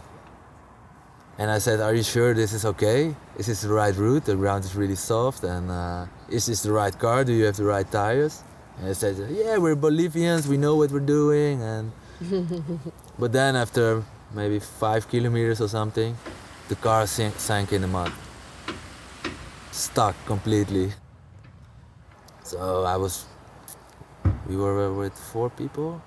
And 1.39 1.49
I 1.49 1.57
said, 1.59 1.79
"Are 1.79 1.95
you 1.95 2.03
sure 2.03 2.35
this 2.35 2.53
is 2.53 2.63
okay? 2.65 3.15
Is 3.39 3.47
this 3.47 3.61
the 3.61 3.73
right 3.73 3.95
route? 3.95 4.25
The 4.25 4.35
ground 4.35 4.65
is 4.65 4.75
really 4.75 4.95
soft, 4.95 5.43
and 5.43 5.71
uh, 5.71 6.05
is 6.29 6.45
this 6.45 6.61
the 6.61 6.71
right 6.71 6.95
car? 6.99 7.23
Do 7.23 7.33
you 7.33 7.45
have 7.45 7.57
the 7.57 7.65
right 7.65 7.89
tires?" 7.89 8.43
And 8.77 8.87
they 8.87 8.93
said, 8.93 9.15
"Yeah, 9.31 9.57
we're 9.57 9.75
Bolivians. 9.75 10.47
We 10.47 10.57
know 10.57 10.75
what 10.75 10.91
we're 10.91 11.09
doing." 11.21 11.63
And 11.63 11.91
but 13.19 13.31
then 13.31 13.55
after 13.55 14.03
maybe 14.33 14.59
five 14.59 15.07
kilometers 15.09 15.61
or 15.61 15.67
something, 15.67 16.17
the 16.69 16.75
car 16.75 17.07
sank 17.07 17.71
in 17.71 17.81
the 17.81 17.87
mud, 17.87 18.11
stuck 19.71 20.15
completely. 20.25 20.91
So 22.43 22.83
I 22.83 22.97
was, 22.97 23.25
we 24.47 24.55
were 24.55 24.93
with 24.93 25.13
four 25.13 25.49
people, 25.49 26.01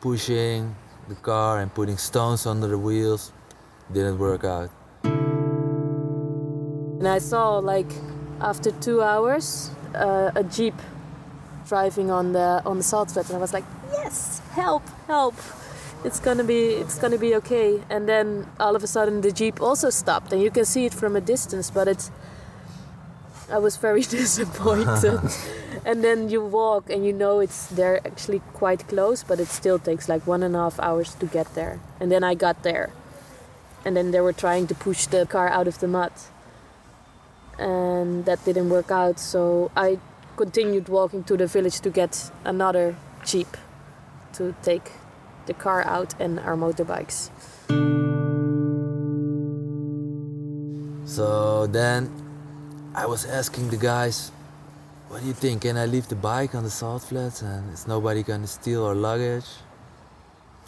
pushing 0.00 0.74
the 1.08 1.14
car 1.16 1.60
and 1.60 1.72
putting 1.72 1.96
stones 1.96 2.46
under 2.46 2.68
the 2.68 2.78
wheels. 2.78 3.32
Didn't 3.92 4.18
work 4.18 4.44
out. 4.44 4.70
And 6.98 7.06
I 7.06 7.18
saw 7.18 7.58
like 7.58 7.92
after 8.40 8.72
two 8.72 9.00
hours 9.00 9.70
uh, 9.94 10.32
a 10.34 10.42
jeep 10.42 10.74
driving 11.68 12.10
on 12.10 12.32
the 12.32 12.62
on 12.66 12.78
the 12.78 12.82
salt 12.82 13.10
flat, 13.12 13.26
and 13.28 13.36
I 13.36 13.40
was 13.40 13.52
like, 13.52 13.64
yes, 13.92 14.40
help, 14.52 14.82
help. 15.06 15.34
It's 16.06 16.20
gonna 16.20 16.44
be 16.44 16.60
it's 16.82 16.98
gonna 17.00 17.18
be 17.18 17.34
okay. 17.36 17.82
And 17.90 18.08
then 18.08 18.46
all 18.60 18.76
of 18.76 18.84
a 18.84 18.86
sudden 18.86 19.22
the 19.22 19.32
jeep 19.32 19.60
also 19.60 19.90
stopped, 19.90 20.32
and 20.32 20.40
you 20.40 20.52
can 20.52 20.64
see 20.64 20.86
it 20.86 20.94
from 20.94 21.16
a 21.16 21.20
distance, 21.20 21.68
but 21.70 21.88
it's. 21.88 22.10
I 23.50 23.58
was 23.58 23.76
very 23.76 24.02
disappointed. 24.18 25.20
and 25.84 26.04
then 26.04 26.28
you 26.28 26.44
walk 26.44 26.90
and 26.90 27.04
you 27.04 27.12
know 27.12 27.40
it's 27.40 27.66
they're 27.66 28.00
actually 28.06 28.40
quite 28.54 28.86
close, 28.88 29.24
but 29.24 29.40
it 29.40 29.48
still 29.48 29.78
takes 29.80 30.08
like 30.08 30.26
one 30.26 30.42
and 30.44 30.54
a 30.54 30.58
half 30.58 30.78
hours 30.78 31.14
to 31.16 31.26
get 31.26 31.54
there. 31.54 31.80
And 32.00 32.10
then 32.12 32.22
I 32.22 32.34
got 32.34 32.62
there, 32.62 32.90
and 33.84 33.96
then 33.96 34.12
they 34.12 34.20
were 34.20 34.32
trying 34.32 34.68
to 34.68 34.74
push 34.74 35.06
the 35.06 35.26
car 35.26 35.48
out 35.48 35.66
of 35.66 35.80
the 35.80 35.88
mud 35.88 36.12
and 37.58 38.24
that 38.26 38.44
didn't 38.44 38.68
work 38.68 38.90
out. 38.90 39.18
So 39.18 39.70
I 39.76 39.98
continued 40.36 40.88
walking 40.88 41.24
to 41.24 41.36
the 41.36 41.46
village 41.46 41.80
to 41.80 41.90
get 41.90 42.30
another 42.44 42.96
jeep 43.24 43.56
to 44.34 44.54
take 44.62 44.92
the 45.46 45.54
car 45.54 45.82
out 45.84 46.14
and 46.20 46.38
our 46.40 46.56
motorbikes. 46.56 47.30
So 51.06 51.66
then 51.66 52.10
I 52.94 53.06
was 53.06 53.24
asking 53.24 53.70
the 53.70 53.76
guys, 53.76 54.30
what 55.08 55.20
do 55.20 55.26
you 55.26 55.32
think? 55.32 55.62
Can 55.62 55.76
I 55.76 55.86
leave 55.86 56.08
the 56.08 56.16
bike 56.16 56.54
on 56.54 56.64
the 56.64 56.70
salt 56.70 57.02
flats 57.02 57.42
and 57.42 57.72
is 57.72 57.86
nobody 57.86 58.22
gonna 58.22 58.46
steal 58.46 58.84
our 58.84 58.94
luggage? 58.94 59.46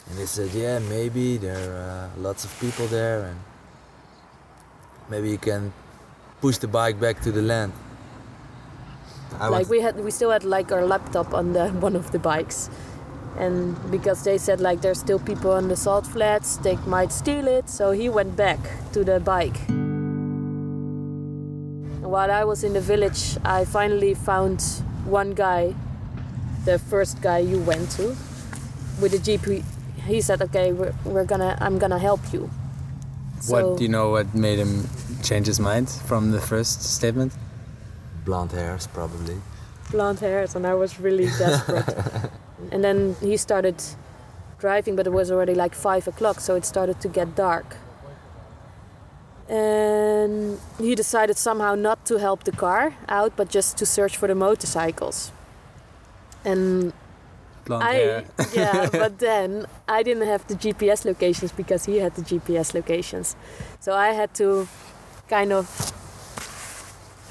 And 0.09 0.19
they 0.19 0.27
said, 0.27 0.51
yeah, 0.55 0.79
maybe. 0.79 1.37
There 1.37 1.57
are 1.57 2.11
uh, 2.17 2.21
lots 2.21 2.45
of 2.45 2.61
people 2.61 2.87
there 2.87 3.25
and 3.25 3.39
maybe 5.11 5.31
you 5.31 5.39
can 5.39 5.73
push 6.41 6.59
the 6.59 6.69
bike 6.69 7.01
back 7.01 7.21
to 7.23 7.33
the 7.33 7.43
land. 7.43 7.73
I 9.39 9.49
like 9.49 9.69
we 9.69 9.81
had, 9.81 10.03
we 10.03 10.11
still 10.11 10.31
had 10.31 10.45
like 10.45 10.73
our 10.73 10.85
laptop 10.87 11.35
on 11.35 11.53
the 11.53 11.69
one 11.87 11.97
of 11.97 12.11
the 12.13 12.19
bikes, 12.19 12.71
and 13.37 13.77
because 13.91 14.25
they 14.25 14.39
said 14.39 14.61
like 14.61 14.81
there's 14.81 14.99
still 14.99 15.19
people 15.19 15.51
on 15.51 15.69
the 15.69 15.77
salt 15.77 16.07
flats, 16.07 16.57
they 16.59 16.77
might 16.87 17.13
steal 17.13 17.47
it. 17.47 17.69
So 17.69 17.93
he 17.93 18.09
went 18.09 18.37
back 18.37 18.59
to 18.93 19.05
the 19.05 19.21
bike. 19.21 19.57
While 22.03 22.31
I 22.31 22.45
was 22.45 22.65
in 22.65 22.73
the 22.73 22.81
village, 22.81 23.37
I 23.45 23.65
finally 23.65 24.15
found 24.15 24.63
one 25.05 25.35
guy, 25.35 25.75
the 26.65 26.79
first 26.79 27.21
guy 27.21 27.39
you 27.39 27.59
went 27.61 27.91
to, 27.93 28.17
with 29.01 29.13
a 29.13 29.19
jeep. 29.19 29.45
He, 29.45 29.63
he 30.07 30.21
said, 30.21 30.41
"Okay, 30.41 30.73
we're, 30.73 30.95
we're 31.05 31.27
gonna, 31.27 31.59
I'm 31.61 31.79
gonna 31.79 31.99
help 31.99 32.33
you." 32.33 32.51
what 33.47 33.77
do 33.77 33.85
you 33.85 33.89
know? 33.89 34.11
What 34.11 34.35
made 34.35 34.59
him 34.59 34.89
change 35.23 35.47
his 35.47 35.61
mind 35.61 35.89
from 35.89 36.33
the 36.33 36.41
first 36.41 36.83
statement? 36.83 37.33
blonde 38.29 38.53
hairs, 38.53 38.87
probably. 38.89 39.41
blonde 39.91 40.21
hairs 40.21 40.55
and 40.55 40.67
I 40.67 40.75
was 40.75 41.01
really 41.01 41.29
desperate. 41.39 42.31
and 42.73 42.83
then 42.85 43.17
he 43.21 43.37
started 43.37 43.83
driving, 44.59 44.97
but 44.97 45.07
it 45.07 45.13
was 45.13 45.31
already 45.31 45.55
like 45.55 45.75
five 45.75 46.07
o'clock, 46.09 46.41
so 46.41 46.55
it 46.57 46.65
started 46.65 47.01
to 47.01 47.09
get 47.09 47.35
dark. 47.35 47.77
And 49.49 50.61
he 50.79 50.95
decided 50.95 51.39
somehow 51.39 51.75
not 51.75 52.05
to 52.07 52.19
help 52.19 52.45
the 52.45 52.53
car 52.53 52.95
out, 53.09 53.35
but 53.37 53.49
just 53.49 53.79
to 53.79 53.87
search 53.87 54.17
for 54.17 54.29
the 54.29 54.35
motorcycles. 54.35 55.33
And 56.45 56.93
Blonde 57.65 57.85
I, 57.85 58.25
yeah, 58.55 58.89
but 58.93 59.19
then 59.19 59.67
I 59.87 60.03
didn't 60.03 60.27
have 60.27 60.47
the 60.49 60.55
GPS 60.55 61.05
locations 61.05 61.53
because 61.53 61.87
he 61.87 61.97
had 61.97 62.15
the 62.15 62.23
GPS 62.23 62.75
locations. 62.75 63.37
So 63.81 63.95
I 63.95 64.09
had 64.09 64.35
to 64.35 64.69
kind 65.29 65.53
of, 65.53 65.67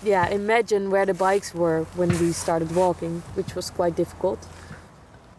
yeah, 0.04 0.28
imagine 0.30 0.90
where 0.90 1.06
the 1.06 1.14
bikes 1.14 1.54
were 1.54 1.84
when 1.96 2.10
we 2.20 2.32
started 2.32 2.76
walking, 2.76 3.22
which 3.36 3.54
was 3.54 3.70
quite 3.70 3.96
difficult. 3.96 4.40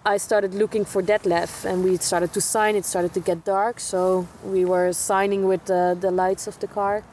I 0.08 0.16
started 0.16 0.54
looking 0.54 0.86
for 0.86 1.02
Detlef, 1.02 1.66
and 1.66 1.84
we 1.84 1.98
started 1.98 2.32
to 2.32 2.40
sign. 2.40 2.76
It 2.76 2.86
started 2.86 3.12
to 3.12 3.20
get 3.20 3.44
dark, 3.44 3.78
so 3.78 4.26
we 4.42 4.64
were 4.64 4.94
signing 4.94 5.44
with 5.44 5.66
the, 5.66 5.98
the 6.00 6.10
lights 6.10 6.46
of 6.46 6.58
the 6.60 6.66
car, 6.66 7.04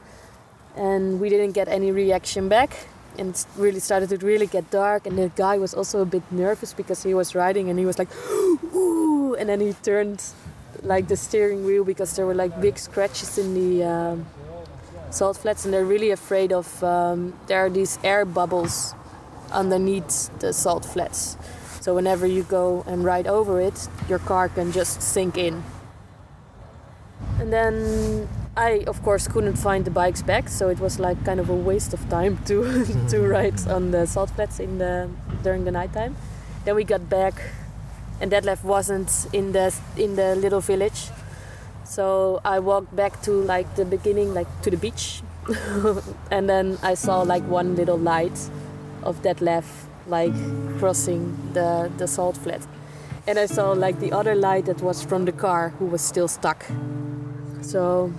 and 0.74 1.20
we 1.20 1.28
didn't 1.28 1.52
get 1.52 1.68
any 1.68 1.90
reaction 1.90 2.48
back. 2.48 2.88
And 3.18 3.34
it 3.34 3.46
really 3.58 3.80
started 3.80 4.08
to 4.08 4.16
really 4.24 4.46
get 4.46 4.70
dark, 4.70 5.06
and 5.06 5.18
the 5.18 5.30
guy 5.36 5.58
was 5.58 5.74
also 5.74 6.00
a 6.00 6.06
bit 6.06 6.22
nervous 6.30 6.72
because 6.72 7.02
he 7.02 7.12
was 7.12 7.34
riding, 7.34 7.68
and 7.68 7.78
he 7.78 7.84
was 7.84 7.98
like, 7.98 8.08
"Ooh!" 8.74 9.36
and 9.38 9.46
then 9.50 9.60
he 9.60 9.74
turned 9.74 10.22
like 10.82 11.06
the 11.08 11.16
steering 11.16 11.66
wheel 11.66 11.84
because 11.84 12.16
there 12.16 12.24
were 12.24 12.34
like 12.34 12.58
big 12.62 12.78
scratches 12.78 13.36
in 13.36 13.52
the 13.52 13.84
um, 13.84 14.26
salt 15.10 15.36
flats, 15.36 15.66
and 15.66 15.74
they're 15.74 15.90
really 15.96 16.12
afraid 16.12 16.50
of. 16.50 16.82
Um, 16.82 17.34
there 17.46 17.58
are 17.58 17.68
these 17.68 17.98
air 18.02 18.24
bubbles 18.24 18.94
underneath 19.52 20.30
the 20.38 20.54
salt 20.54 20.86
flats. 20.86 21.36
So 21.86 21.94
whenever 21.94 22.26
you 22.26 22.42
go 22.42 22.82
and 22.88 23.04
ride 23.04 23.28
over 23.28 23.60
it, 23.60 23.86
your 24.08 24.18
car 24.18 24.48
can 24.48 24.72
just 24.72 25.00
sink 25.00 25.38
in. 25.38 25.62
And 27.38 27.52
then 27.52 28.28
I, 28.56 28.82
of 28.88 29.00
course, 29.04 29.28
couldn't 29.28 29.54
find 29.54 29.84
the 29.84 29.92
bikes 29.92 30.20
back, 30.20 30.48
so 30.48 30.68
it 30.68 30.80
was 30.80 30.98
like 30.98 31.24
kind 31.24 31.38
of 31.38 31.48
a 31.48 31.54
waste 31.54 31.94
of 31.94 32.02
time 32.08 32.42
to 32.46 32.84
to 33.10 33.20
ride 33.34 33.68
on 33.68 33.92
the 33.92 34.04
salt 34.04 34.30
flats 34.30 34.58
in 34.58 34.78
the 34.78 35.08
during 35.44 35.64
the 35.64 35.70
nighttime. 35.70 36.16
Then 36.64 36.74
we 36.74 36.82
got 36.82 37.08
back, 37.08 37.34
and 38.20 38.32
Detlef 38.32 38.64
wasn't 38.64 39.28
in 39.32 39.52
the 39.52 39.72
in 39.96 40.16
the 40.16 40.34
little 40.34 40.60
village, 40.60 41.10
so 41.84 42.40
I 42.44 42.58
walked 42.58 42.96
back 42.96 43.22
to 43.30 43.30
like 43.30 43.76
the 43.76 43.84
beginning, 43.84 44.34
like 44.34 44.50
to 44.62 44.70
the 44.72 44.76
beach, 44.76 45.22
and 46.32 46.50
then 46.50 46.78
I 46.82 46.94
saw 46.94 47.22
like 47.22 47.44
one 47.44 47.76
little 47.76 47.96
light 47.96 48.50
of 49.04 49.22
Detlef 49.22 49.86
like 50.06 50.34
crossing 50.78 51.36
the 51.52 51.90
the 51.98 52.06
salt 52.06 52.36
flat, 52.36 52.66
and 53.26 53.38
I 53.38 53.46
saw 53.46 53.72
like 53.72 53.98
the 54.00 54.12
other 54.12 54.34
light 54.34 54.66
that 54.66 54.80
was 54.82 55.02
from 55.02 55.24
the 55.24 55.32
car 55.32 55.70
who 55.78 55.86
was 55.86 56.00
still 56.02 56.28
stuck. 56.28 56.64
So 57.62 58.12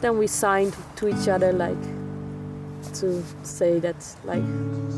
then 0.00 0.18
we 0.18 0.26
signed 0.26 0.74
to 0.96 1.08
each 1.08 1.28
other 1.28 1.52
like 1.52 1.82
to 3.00 3.22
say 3.42 3.78
that 3.80 3.96
like 4.24 4.44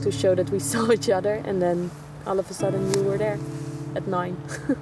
to 0.02 0.10
show 0.12 0.34
that 0.34 0.50
we 0.50 0.58
saw 0.72 0.90
each 0.92 1.08
other, 1.10 1.34
and 1.46 1.60
then 1.60 1.90
all 2.26 2.38
of 2.38 2.50
a 2.50 2.54
sudden 2.54 2.92
you 2.92 3.02
were 3.02 3.18
there 3.18 3.38
at 3.96 4.06
nine 4.06 4.36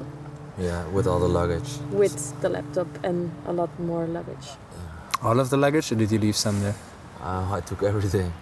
Yeah, 0.59 0.85
with 0.89 1.07
all 1.07 1.21
the 1.21 1.29
luggage. 1.29 1.71
with 1.93 2.41
the 2.43 2.49
laptop 2.49 2.89
and 3.05 3.31
a 3.47 3.53
lot 3.53 3.71
more 3.79 4.07
luggage. 4.07 4.49
All 5.23 5.39
of 5.41 5.49
the 5.51 5.57
luggage, 5.57 5.93
or 5.93 5.95
did 5.95 6.11
you 6.11 6.19
leave 6.19 6.37
some 6.37 6.61
there? 6.61 6.75
Uh, 7.23 7.55
I 7.57 7.61
took 7.61 7.83
everything. 7.85 8.33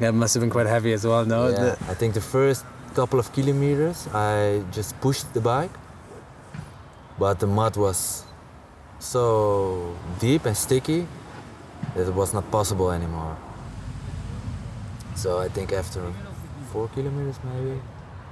Yeah, 0.00 0.08
it 0.08 0.12
must 0.12 0.34
have 0.34 0.40
been 0.40 0.50
quite 0.50 0.66
heavy 0.66 0.92
as 0.92 1.04
well. 1.06 1.24
No, 1.24 1.48
yeah, 1.48 1.56
The- 1.64 1.78
I 1.90 1.94
think 1.94 2.14
the 2.14 2.20
first 2.20 2.64
couple 2.94 3.18
of 3.18 3.32
kilometers 3.32 4.06
I 4.14 4.62
just 4.72 4.98
pushed 5.00 5.32
the 5.34 5.40
bike, 5.40 5.70
but 7.18 7.38
the 7.40 7.46
mud 7.46 7.76
was 7.76 8.24
so 8.98 9.94
deep 10.20 10.46
and 10.46 10.56
sticky 10.56 11.06
that 11.94 12.06
it 12.08 12.14
was 12.14 12.32
not 12.32 12.50
possible 12.50 12.90
anymore. 12.90 13.36
So 15.16 15.38
I 15.38 15.48
think 15.48 15.72
after 15.72 16.00
four 16.72 16.88
kilometers 16.88 17.38
maybe, 17.44 17.80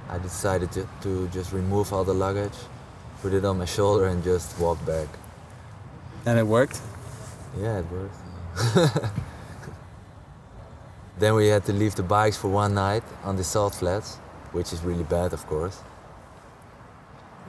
I 0.09 0.17
decided 0.17 0.71
to, 0.73 0.87
to 1.01 1.27
just 1.29 1.51
remove 1.53 1.93
all 1.93 2.03
the 2.03 2.13
luggage, 2.13 2.57
put 3.21 3.33
it 3.33 3.45
on 3.45 3.57
my 3.57 3.65
shoulder 3.65 4.05
and 4.07 4.23
just 4.23 4.57
walk 4.59 4.83
back. 4.85 5.07
and 6.25 6.39
it 6.39 6.47
worked. 6.47 6.79
Yeah, 7.59 7.79
it 7.79 7.85
worked. 7.91 8.15
then 11.19 11.35
we 11.35 11.47
had 11.47 11.63
to 11.65 11.73
leave 11.73 11.95
the 11.95 12.03
bikes 12.03 12.37
for 12.37 12.47
one 12.49 12.73
night 12.73 13.03
on 13.23 13.35
the 13.35 13.43
salt 13.43 13.75
flats, 13.75 14.17
which 14.51 14.73
is 14.73 14.81
really 14.83 15.03
bad, 15.03 15.33
of 15.33 15.45
course. 15.47 15.79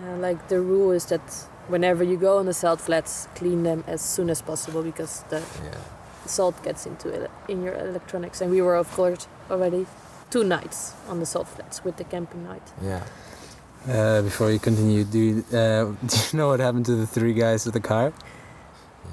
Uh, 0.03 0.17
like 0.17 0.49
the 0.49 0.61
rule 0.61 0.91
is 0.91 1.07
that 1.07 1.21
whenever 1.69 2.03
you 2.05 2.17
go 2.17 2.39
on 2.39 2.47
the 2.47 2.53
salt 2.55 2.81
flats, 2.81 3.29
clean 3.35 3.63
them 3.63 3.85
as 3.87 4.01
soon 4.01 4.29
as 4.31 4.43
possible 4.43 4.83
because 4.83 5.25
the 5.29 5.39
Yeah. 5.41 5.79
salt 6.27 6.63
gets 6.63 6.87
into 6.87 7.09
it 7.09 7.31
in 7.49 7.63
your 7.63 7.75
electronics. 7.75 8.41
And 8.41 8.51
we 8.51 8.61
were, 8.61 8.77
of 8.77 8.91
course, 8.97 9.29
already 9.51 9.87
two 10.31 10.45
nights 10.45 10.93
on 11.09 11.21
the 11.21 11.27
salt 11.27 11.49
flats 11.49 11.85
with 11.85 11.97
the 11.97 12.05
camping 12.05 12.45
night. 12.45 12.73
Yeah. 12.83 13.03
Uh, 13.89 14.23
before 14.23 14.51
you 14.51 14.59
continue, 14.59 15.05
do 15.05 15.19
you, 15.19 15.45
uh, 15.53 15.85
do 16.07 16.17
you 16.33 16.39
know 16.39 16.49
what 16.49 16.61
happened 16.61 16.87
to 16.87 16.97
the 16.97 17.07
three 17.07 17.35
guys 17.35 17.65
with 17.65 17.75
the 17.75 17.81
car? 17.89 18.13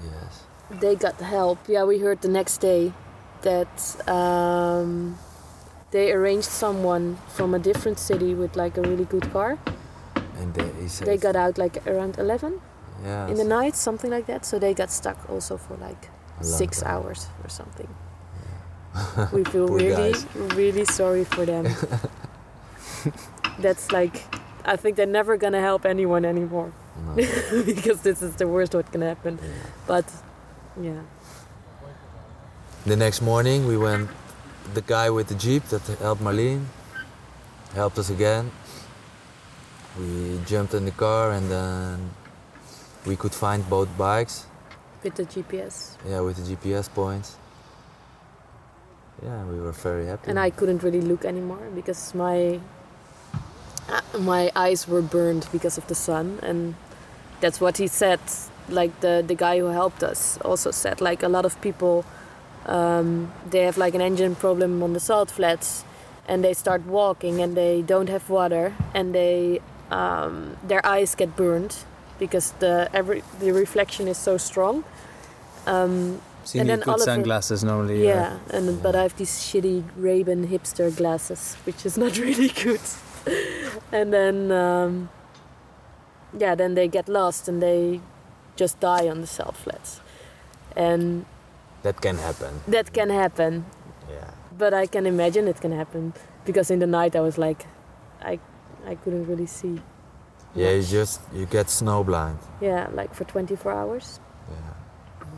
Yes. 0.03 0.43
They 0.81 0.95
got 0.95 1.15
help. 1.21 1.59
Yeah, 1.67 1.83
we 1.83 1.99
heard 1.99 2.21
the 2.21 2.29
next 2.29 2.57
day 2.61 2.93
that 3.41 4.07
um, 4.09 5.17
they 5.91 6.11
arranged 6.11 6.47
someone 6.49 7.17
from 7.35 7.53
a 7.53 7.59
different 7.59 7.99
city 7.99 8.33
with 8.33 8.55
like 8.55 8.77
a 8.77 8.81
really 8.81 9.05
good 9.05 9.31
car. 9.31 9.57
And 10.37 10.53
they. 10.53 10.71
They 11.05 11.17
got 11.17 11.35
out 11.35 11.57
like 11.57 11.85
around 11.87 12.17
11 12.17 12.59
Yeah. 13.03 13.27
in 13.27 13.35
the 13.35 13.43
night, 13.43 13.75
something 13.75 14.09
like 14.11 14.25
that. 14.27 14.45
So 14.45 14.59
they 14.59 14.73
got 14.73 14.91
stuck 14.91 15.17
also 15.29 15.57
for 15.57 15.75
like 15.77 16.09
six 16.41 16.81
time. 16.81 16.89
hours 16.91 17.27
or 17.43 17.49
something. 17.49 17.87
we 19.31 19.43
feel 19.51 19.67
really, 19.67 20.11
guys. 20.11 20.25
really 20.55 20.85
sorry 20.85 21.23
for 21.23 21.45
them. 21.45 21.65
That's 23.59 23.91
like, 23.91 24.23
I 24.65 24.75
think 24.75 24.95
they're 24.97 25.05
never 25.05 25.37
gonna 25.37 25.61
help 25.61 25.85
anyone 25.85 26.25
anymore 26.25 26.71
No. 27.05 27.15
because 27.65 28.01
this 28.01 28.21
is 28.21 28.35
the 28.35 28.47
worst 28.47 28.73
what 28.75 28.91
can 28.91 29.01
happen. 29.01 29.39
Yeah. 29.41 29.49
But 29.87 30.05
yeah, 30.81 31.01
The 32.85 32.95
next 32.95 33.21
morning 33.21 33.67
we 33.67 33.77
went. 33.77 34.09
The 34.73 34.81
guy 34.81 35.09
with 35.09 35.27
the 35.27 35.35
jeep 35.35 35.63
that 35.65 35.81
helped 35.99 36.21
Marlene 36.21 36.65
helped 37.73 37.97
us 37.97 38.09
again. 38.09 38.51
We 39.99 40.39
jumped 40.45 40.73
in 40.73 40.85
the 40.85 40.91
car 40.91 41.31
and 41.31 41.49
then 41.51 42.11
we 43.05 43.15
could 43.15 43.33
find 43.33 43.67
both 43.69 43.89
bikes. 43.97 44.45
with 45.03 45.15
the 45.15 45.25
GPS, 45.25 45.97
Yeah, 46.07 46.21
with 46.21 46.37
the 46.37 46.45
GPS 46.55 46.87
points. 46.93 47.35
Yeah, 49.23 49.43
we 49.45 49.59
were 49.59 49.71
very 49.73 50.05
happy. 50.05 50.29
and 50.29 50.39
I 50.39 50.49
couldn't 50.51 50.83
really 50.83 51.01
look 51.01 51.25
anymore 51.25 51.65
because 51.75 52.13
my 52.15 52.59
uh, 53.89 54.01
my 54.19 54.51
eyes 54.55 54.87
were 54.87 55.01
burned 55.01 55.47
because 55.51 55.77
of 55.77 55.85
the 55.87 55.95
sun, 55.95 56.39
and 56.43 56.75
that's 57.41 57.59
what 57.59 57.77
he 57.77 57.87
said. 57.87 58.19
Like 58.69 58.91
the 59.01 59.23
the 59.25 59.35
guy 59.35 59.59
who 59.59 59.67
helped 59.73 60.03
us 60.03 60.37
also 60.45 60.71
said, 60.71 61.01
like 61.01 61.23
a 61.25 61.29
lot 61.29 61.45
of 61.45 61.59
people, 61.61 62.05
um, 62.65 63.31
they 63.49 63.63
have 63.65 63.77
like 63.77 63.95
an 63.95 64.01
engine 64.01 64.35
problem 64.35 64.83
on 64.83 64.93
the 64.93 64.99
salt 64.99 65.31
flats, 65.31 65.83
and 66.27 66.43
they 66.43 66.53
start 66.53 66.85
walking 66.85 67.41
and 67.41 67.55
they 67.55 67.81
don't 67.81 68.09
have 68.09 68.29
water, 68.29 68.73
and 68.93 69.13
they 69.13 69.59
um, 69.91 70.57
their 70.67 70.85
eyes 70.85 71.15
get 71.15 71.35
burned 71.35 71.75
because 72.19 72.51
the 72.59 72.89
every 72.93 73.23
the 73.39 73.51
reflection 73.51 74.07
is 74.07 74.17
so 74.17 74.37
strong. 74.37 74.83
Um, 75.67 76.21
So 76.43 76.57
you 76.57 76.61
And 76.61 76.69
need 76.69 76.79
good 76.85 76.93
Oliver- 76.93 77.11
sunglasses 77.11 77.63
normally. 77.63 78.03
yeah, 78.03 78.39
and 78.53 78.81
but 78.81 78.95
I 78.95 79.01
have 79.03 79.13
these 79.15 79.33
shitty 79.47 79.83
Ray-Ban 79.95 80.47
hipster 80.47 80.89
glasses, 80.97 81.55
which 81.65 81.85
is 81.85 81.97
not 81.97 82.17
really 82.25 82.49
good. 82.63 82.81
and 83.91 84.11
then, 84.11 84.51
um, 84.51 85.09
yeah, 86.39 86.55
then 86.55 86.73
they 86.73 86.87
get 86.87 87.07
lost 87.07 87.47
and 87.47 87.61
they 87.61 87.99
just 88.55 88.79
die 88.79 89.07
on 89.11 89.21
the 89.21 89.27
salt 89.27 89.55
flats, 89.55 90.01
and 90.75 91.25
that 91.83 92.01
can 92.01 92.17
happen. 92.17 92.61
that 92.67 92.93
can 92.93 93.09
happen. 93.09 93.65
Yeah. 94.09 94.31
But 94.57 94.73
I 94.73 94.85
can 94.87 95.05
imagine 95.05 95.47
it 95.47 95.59
can 95.61 95.71
happen 95.71 96.13
because 96.45 96.71
in 96.71 96.79
the 96.79 96.87
night 96.87 97.15
I 97.15 97.21
was 97.21 97.37
like, 97.37 97.65
I, 98.21 98.39
I 98.85 98.95
couldn't 98.95 99.25
really 99.27 99.47
see. 99.47 99.81
Yeah, 100.55 100.71
you 100.71 100.83
just 100.83 101.21
you 101.33 101.45
get 101.45 101.69
snow 101.69 102.03
blind. 102.03 102.37
Yeah, 102.59 102.89
like 102.93 103.13
for 103.13 103.23
24 103.23 103.71
hours. 103.71 104.19
Yeah. 104.49 105.37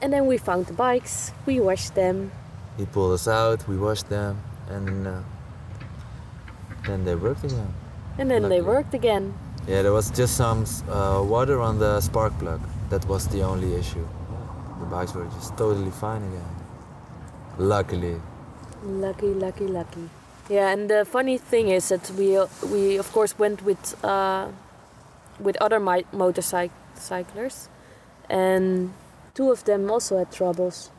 And 0.00 0.12
then 0.12 0.26
we 0.26 0.38
found 0.38 0.66
the 0.66 0.72
bikes. 0.72 1.32
We 1.46 1.60
washed 1.60 1.94
them. 1.94 2.30
He 2.76 2.86
pulled 2.86 3.12
us 3.12 3.28
out. 3.28 3.66
We 3.68 3.76
washed 3.76 4.08
them, 4.08 4.40
and 4.68 5.06
uh, 5.06 5.20
then 6.86 7.04
they 7.04 7.14
worked 7.14 7.44
again. 7.44 7.74
And 8.18 8.30
then 8.30 8.48
they 8.48 8.60
worked 8.60 8.94
again. 8.94 9.34
Yeah, 9.66 9.82
there 9.82 9.92
was 9.92 10.10
just 10.10 10.36
some 10.36 10.64
uh, 10.88 11.22
water 11.22 11.60
on 11.60 11.78
the 11.78 12.00
spark 12.00 12.36
plug. 12.38 12.60
That 12.92 13.08
was 13.08 13.26
the 13.28 13.40
only 13.42 13.74
issue. 13.74 14.06
The 14.80 14.84
bikes 14.84 15.14
were 15.14 15.24
just 15.24 15.56
totally 15.56 15.90
fine 15.90 16.22
again. 16.22 16.50
Luckily. 17.56 18.20
Lucky, 18.84 19.32
lucky, 19.32 19.66
lucky. 19.66 20.10
Yeah, 20.50 20.68
and 20.68 20.90
the 20.90 21.06
funny 21.06 21.38
thing 21.38 21.68
is 21.68 21.88
that 21.88 22.10
we 22.18 22.36
uh, 22.36 22.48
we 22.70 22.98
of 22.98 23.10
course 23.12 23.38
went 23.38 23.64
with 23.64 23.96
uh, 24.04 24.48
with 25.40 25.56
other 25.62 25.80
mi- 25.80 26.04
motorcyclers, 26.12 27.68
and 28.28 28.92
two 29.32 29.50
of 29.50 29.64
them 29.64 29.90
also 29.90 30.18
had 30.18 30.30
troubles. 30.30 30.90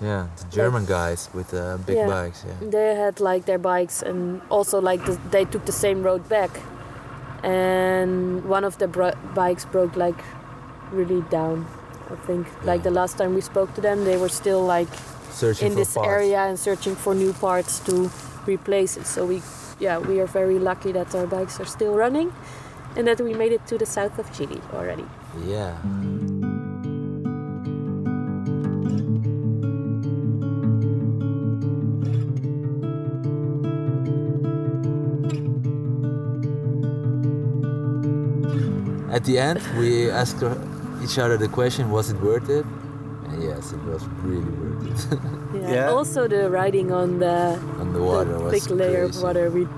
Yeah, 0.00 0.26
the 0.36 0.46
German 0.50 0.84
guys 0.84 1.28
with 1.32 1.50
the 1.50 1.78
big 1.86 1.96
Yeah. 1.96 2.08
bikes. 2.08 2.44
Yeah. 2.44 2.70
They 2.70 2.94
had 2.96 3.20
like 3.20 3.44
their 3.44 3.58
bikes, 3.58 4.02
and 4.02 4.40
also 4.50 4.80
like 4.80 5.04
the, 5.04 5.16
they 5.30 5.44
took 5.44 5.64
the 5.64 5.78
same 5.86 6.02
road 6.02 6.28
back, 6.28 6.50
and 7.44 8.44
one 8.46 8.64
of 8.64 8.78
the 8.78 8.88
bro- 8.88 9.18
bikes 9.34 9.64
broke 9.64 9.94
like 9.94 10.18
really 10.92 11.22
down. 11.30 11.66
I 12.10 12.16
think 12.26 12.46
like 12.64 12.82
the 12.82 12.90
last 12.90 13.16
time 13.18 13.34
we 13.34 13.40
spoke 13.40 13.74
to 13.74 13.80
them, 13.80 14.04
they 14.04 14.16
were 14.16 14.28
still 14.28 14.62
like 14.64 14.88
Searching 15.30 15.72
in 15.72 15.74
this 15.76 15.94
parts. 15.94 16.08
area 16.08 16.38
and 16.38 16.58
searching 16.58 16.94
for 16.94 17.14
new 17.14 17.32
parts 17.32 17.80
to 17.86 18.10
replace 18.46 18.96
it. 18.96 19.06
So 19.06 19.24
we 19.26 19.42
yeah, 19.80 19.98
we 19.98 20.20
are 20.20 20.26
very 20.26 20.58
lucky 20.58 20.92
that 20.92 21.14
our 21.14 21.26
bikes 21.26 21.58
are 21.60 21.66
still 21.66 21.94
running 21.94 22.32
and 22.96 23.06
that 23.08 23.20
we 23.20 23.34
made 23.34 23.52
it 23.52 23.66
to 23.66 23.76
the 23.78 23.86
south 23.86 24.18
of 24.18 24.32
Chile 24.36 24.60
already. 24.72 25.06
Yeah. 25.46 25.74
At 39.10 39.24
the 39.24 39.38
end, 39.38 39.60
we 39.78 40.10
asked 40.10 40.40
her- 40.40 40.58
each 41.04 41.18
other 41.18 41.36
the 41.36 41.48
question, 41.48 41.90
was 41.90 42.10
it 42.10 42.18
worth 42.20 42.48
it? 42.48 42.64
And 43.28 43.42
yes, 43.42 43.72
it 43.72 43.82
was 43.84 44.02
really 44.22 44.52
worth 44.60 45.12
it. 45.12 45.18
Yeah. 45.54 45.72
Yeah. 45.74 45.90
Also, 45.90 46.26
the 46.26 46.50
riding 46.50 46.90
on 46.90 47.18
the, 47.20 47.58
On 47.78 47.92
the 47.92 48.02
water 48.02 48.32
the 48.38 48.44
was 48.44 48.52
thick 48.54 48.66
layer 48.80 49.02
of 49.04 49.14
water, 49.22 49.50
we 49.50 49.68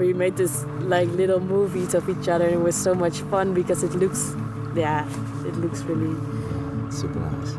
we 0.00 0.12
made 0.12 0.36
this 0.36 0.64
like 0.94 1.08
little 1.20 1.38
movies 1.38 1.94
of 1.94 2.08
each 2.08 2.26
other, 2.28 2.46
and 2.46 2.54
it 2.60 2.64
was 2.70 2.74
so 2.88 2.92
much 2.94 3.20
fun 3.32 3.54
because 3.54 3.84
it 3.84 3.94
looks, 3.94 4.34
yeah, 4.74 5.06
it 5.46 5.54
looks 5.62 5.80
really, 5.82 6.16
Super 6.90 7.20
nice. 7.20 7.52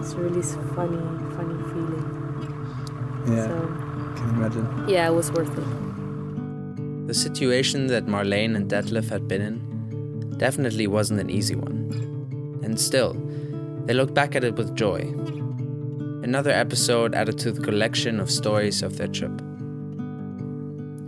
it's 0.00 0.12
really 0.14 0.42
funny, 0.76 1.00
funny 1.36 1.56
feeling. 1.72 2.04
Yeah, 3.32 3.46
So 3.46 3.56
can 4.18 4.28
imagine. 4.36 4.66
yeah, 4.88 5.08
it 5.08 5.14
was 5.14 5.30
worth 5.32 5.54
it. 5.56 5.68
The 7.06 7.14
situation 7.14 7.86
that 7.88 8.04
Marlene 8.06 8.54
and 8.56 8.68
Detlef 8.70 9.08
had 9.08 9.26
been 9.28 9.40
in 9.40 9.56
definitely 10.36 10.86
wasn't 10.86 11.20
an 11.20 11.30
easy 11.30 11.54
one. 11.54 11.77
And 12.62 12.78
still, 12.78 13.14
they 13.86 13.94
look 13.94 14.12
back 14.14 14.34
at 14.34 14.44
it 14.44 14.56
with 14.56 14.74
joy. 14.74 15.00
Another 16.22 16.50
episode 16.50 17.14
added 17.14 17.38
to 17.38 17.52
the 17.52 17.62
collection 17.62 18.20
of 18.20 18.30
stories 18.30 18.82
of 18.82 18.98
their 18.98 19.08
trip. 19.08 19.32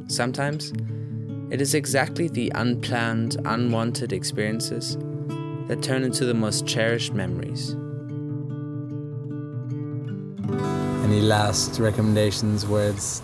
Sometimes, 0.09 0.73
it 1.51 1.61
is 1.61 1.75
exactly 1.75 2.29
the 2.29 2.51
unplanned, 2.55 3.37
unwanted 3.45 4.13
experiences 4.13 4.97
that 5.67 5.83
turn 5.83 6.05
into 6.05 6.25
the 6.25 6.35
most 6.35 6.67
cherished 6.67 7.13
memories. 7.13 7.77
Any 11.05 11.21
last 11.21 11.79
recommendations, 11.81 12.67
words? 12.67 13.21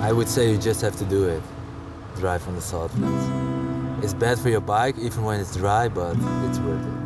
I 0.00 0.12
would 0.12 0.28
say 0.28 0.50
you 0.50 0.58
just 0.58 0.80
have 0.82 0.96
to 0.96 1.04
do 1.04 1.28
it. 1.28 1.42
Drive 2.16 2.46
on 2.48 2.54
the 2.54 2.60
salt 2.60 2.90
flats. 2.92 4.04
It's 4.04 4.14
bad 4.14 4.38
for 4.38 4.50
your 4.50 4.60
bike 4.60 4.96
even 4.98 5.24
when 5.24 5.40
it's 5.40 5.56
dry, 5.56 5.88
but 5.88 6.16
it's 6.48 6.58
worth 6.58 6.86
it. 6.86 7.03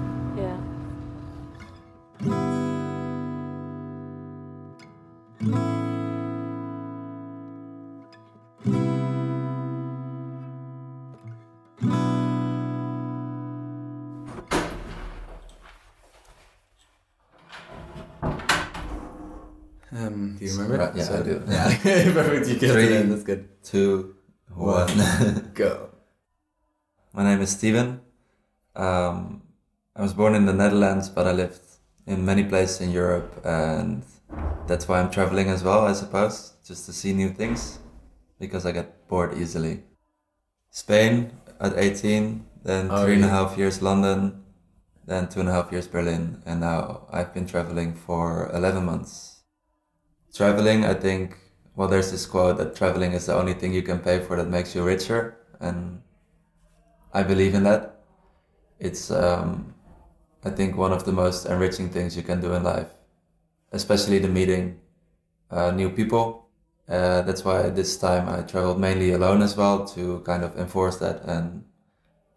Do 21.06 21.30
you 21.30 21.38
remember? 21.38 21.52
Right, 21.52 21.84
yeah, 21.84 21.84
So- 21.84 21.90
I 21.90 22.02
do. 22.02 22.04
Yeah. 22.06 22.12
Perfect. 22.12 22.48
You 22.48 22.58
get 22.58 22.72
Three. 22.72 22.84
it 22.84 22.92
in. 22.92 23.10
That's 23.10 23.22
good. 23.24 23.62
Two, 23.62 24.14
one. 24.54 25.50
Go. 25.54 25.90
My 27.12 27.24
name 27.24 27.40
is 27.40 27.50
Steven. 27.50 28.00
Um, 28.76 29.42
I 29.96 30.02
was 30.02 30.12
born 30.14 30.34
in 30.34 30.46
the 30.46 30.52
Netherlands, 30.52 31.08
but 31.08 31.26
I 31.26 31.32
lived 31.32 31.60
in 32.06 32.24
many 32.24 32.44
places 32.44 32.80
in 32.80 32.90
Europe, 32.92 33.40
and 33.44 34.04
that's 34.66 34.86
why 34.88 35.00
I'm 35.00 35.10
traveling 35.10 35.48
as 35.48 35.62
well, 35.64 35.84
I 35.86 35.92
suppose, 35.92 36.54
just 36.64 36.86
to 36.86 36.92
see 36.92 37.12
new 37.12 37.30
things, 37.30 37.78
because 38.38 38.64
I 38.64 38.72
get 38.72 39.08
bored 39.08 39.36
easily. 39.36 39.82
Spain 40.70 41.32
at 41.60 41.76
18, 41.76 42.46
then 42.62 42.88
Oh, 42.90 43.04
three 43.04 43.14
and 43.16 43.24
a 43.24 43.28
half 43.28 43.58
years 43.58 43.82
London, 43.82 44.44
then 45.06 45.28
two 45.28 45.40
and 45.40 45.48
a 45.48 45.52
half 45.52 45.72
years 45.72 45.88
Berlin, 45.88 46.42
and 46.46 46.60
now 46.60 47.08
I've 47.10 47.34
been 47.34 47.46
traveling 47.46 47.94
for 47.94 48.50
11 48.54 48.84
months. 48.84 49.37
Traveling, 50.34 50.84
I 50.84 50.94
think, 50.94 51.36
well, 51.74 51.88
there's 51.88 52.10
this 52.10 52.26
quote 52.26 52.58
that 52.58 52.76
traveling 52.76 53.12
is 53.12 53.26
the 53.26 53.34
only 53.34 53.54
thing 53.54 53.72
you 53.72 53.82
can 53.82 53.98
pay 53.98 54.20
for 54.20 54.36
that 54.36 54.48
makes 54.48 54.74
you 54.74 54.84
richer, 54.84 55.36
and 55.60 56.02
I 57.12 57.22
believe 57.22 57.54
in 57.54 57.64
that. 57.64 58.00
It's, 58.78 59.10
um, 59.10 59.74
I 60.44 60.50
think, 60.50 60.76
one 60.76 60.92
of 60.92 61.04
the 61.04 61.12
most 61.12 61.46
enriching 61.46 61.90
things 61.90 62.16
you 62.16 62.22
can 62.22 62.40
do 62.40 62.52
in 62.54 62.62
life, 62.62 62.90
especially 63.72 64.18
the 64.18 64.28
meeting 64.28 64.80
uh, 65.50 65.70
new 65.70 65.90
people. 65.90 66.48
Uh, 66.88 67.22
that's 67.22 67.44
why 67.44 67.68
this 67.70 67.98
time 67.98 68.28
I 68.28 68.42
traveled 68.42 68.80
mainly 68.80 69.12
alone 69.12 69.42
as 69.42 69.56
well 69.56 69.86
to 69.88 70.20
kind 70.20 70.44
of 70.44 70.56
enforce 70.58 70.96
that, 70.98 71.22
and 71.24 71.64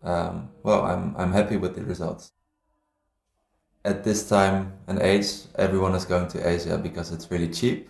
um, 0.03 0.49
well, 0.63 0.83
I'm 0.83 1.15
I'm 1.17 1.33
happy 1.33 1.57
with 1.57 1.75
the 1.75 1.83
results. 1.85 2.33
At 3.83 4.03
this 4.03 4.29
time 4.29 4.73
and 4.87 5.01
age, 5.01 5.27
everyone 5.55 5.95
is 5.95 6.05
going 6.05 6.27
to 6.29 6.47
Asia 6.47 6.77
because 6.77 7.11
it's 7.11 7.31
really 7.31 7.49
cheap. 7.49 7.89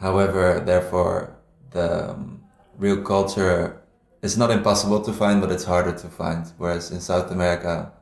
However, 0.00 0.62
therefore, 0.64 1.36
the 1.70 2.10
um, 2.10 2.42
real 2.78 3.02
culture 3.02 3.82
is 4.22 4.38
not 4.38 4.50
impossible 4.50 5.02
to 5.02 5.12
find, 5.12 5.40
but 5.40 5.52
it's 5.52 5.64
harder 5.64 5.92
to 5.92 6.08
find. 6.08 6.50
Whereas 6.56 6.90
in 6.90 7.00
South 7.00 7.30
America, 7.30 7.92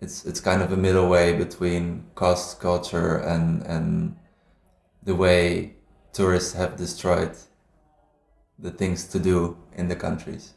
it's 0.00 0.24
it's 0.26 0.40
kind 0.40 0.60
of 0.62 0.72
a 0.72 0.76
middle 0.76 1.08
way 1.08 1.32
between 1.32 2.04
cost, 2.14 2.60
culture, 2.60 3.16
and 3.16 3.62
and 3.66 4.16
the 5.02 5.14
way 5.14 5.76
tourists 6.12 6.52
have 6.52 6.76
destroyed 6.76 7.34
the 8.58 8.70
things 8.70 9.04
to 9.08 9.18
do 9.18 9.56
in 9.76 9.88
the 9.88 9.96
countries. 9.96 10.54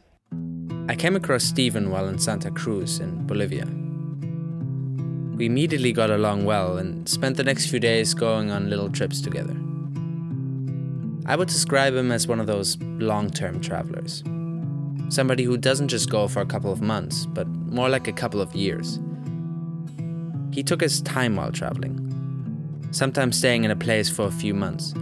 I 0.90 0.96
came 0.96 1.16
across 1.16 1.44
Stephen 1.44 1.90
while 1.90 2.08
in 2.08 2.20
Santa 2.20 2.52
Cruz 2.52 3.00
in 3.00 3.26
Bolivia. 3.26 3.87
We 5.38 5.46
immediately 5.46 5.94
got 5.94 6.10
along 6.10 6.46
well 6.46 6.80
and 6.80 7.08
spent 7.08 7.38
the 7.38 7.44
next 7.44 7.68
few 7.68 7.80
days 7.80 8.16
going 8.16 8.50
on 8.50 8.72
little 8.72 8.90
trips 8.90 9.22
together. 9.22 9.56
I 11.28 11.36
would 11.36 11.48
describe 11.48 11.94
him 11.94 12.12
as 12.12 12.28
one 12.28 12.40
of 12.40 12.48
those 12.48 12.76
long 12.82 13.30
term 13.30 13.62
travelers. 13.62 14.24
Somebody 15.10 15.44
who 15.44 15.56
doesn't 15.56 15.90
just 15.90 16.10
go 16.10 16.28
for 16.28 16.42
a 16.42 16.46
couple 16.46 16.72
of 16.72 16.82
months, 16.82 17.28
but 17.28 17.48
more 17.48 17.88
like 17.88 18.08
a 18.08 18.14
couple 18.14 18.42
of 18.42 18.56
years. 18.56 19.00
He 20.52 20.64
took 20.64 20.82
his 20.82 21.02
time 21.02 21.36
while 21.36 21.52
traveling, 21.52 22.90
sometimes 22.90 23.38
staying 23.38 23.64
in 23.64 23.70
a 23.70 23.76
place 23.76 24.10
for 24.10 24.26
a 24.26 24.32
few 24.32 24.56
months, 24.56 24.94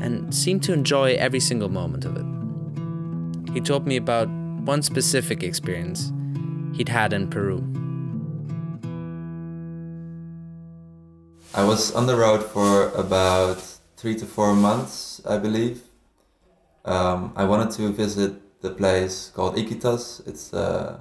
and 0.00 0.34
seemed 0.34 0.64
to 0.64 0.72
enjoy 0.72 1.14
every 1.14 1.38
single 1.38 1.68
moment 1.68 2.04
of 2.04 2.16
it. 2.16 3.52
He 3.54 3.60
told 3.60 3.86
me 3.86 3.96
about 3.96 4.28
one 4.28 4.82
specific 4.82 5.44
experience 5.44 6.12
he'd 6.74 6.88
had 6.88 7.12
in 7.12 7.28
Peru. 7.28 7.62
I 11.54 11.64
was 11.64 11.94
on 11.94 12.06
the 12.06 12.16
road 12.16 12.42
for 12.42 12.88
about 12.96 13.60
three 13.98 14.14
to 14.14 14.24
four 14.24 14.54
months, 14.54 15.20
I 15.26 15.36
believe. 15.36 15.82
Um, 16.86 17.34
I 17.36 17.44
wanted 17.44 17.72
to 17.72 17.92
visit 17.92 18.62
the 18.62 18.70
place 18.70 19.30
called 19.34 19.56
Iquitos. 19.56 20.26
It's 20.26 20.48
the 20.48 21.00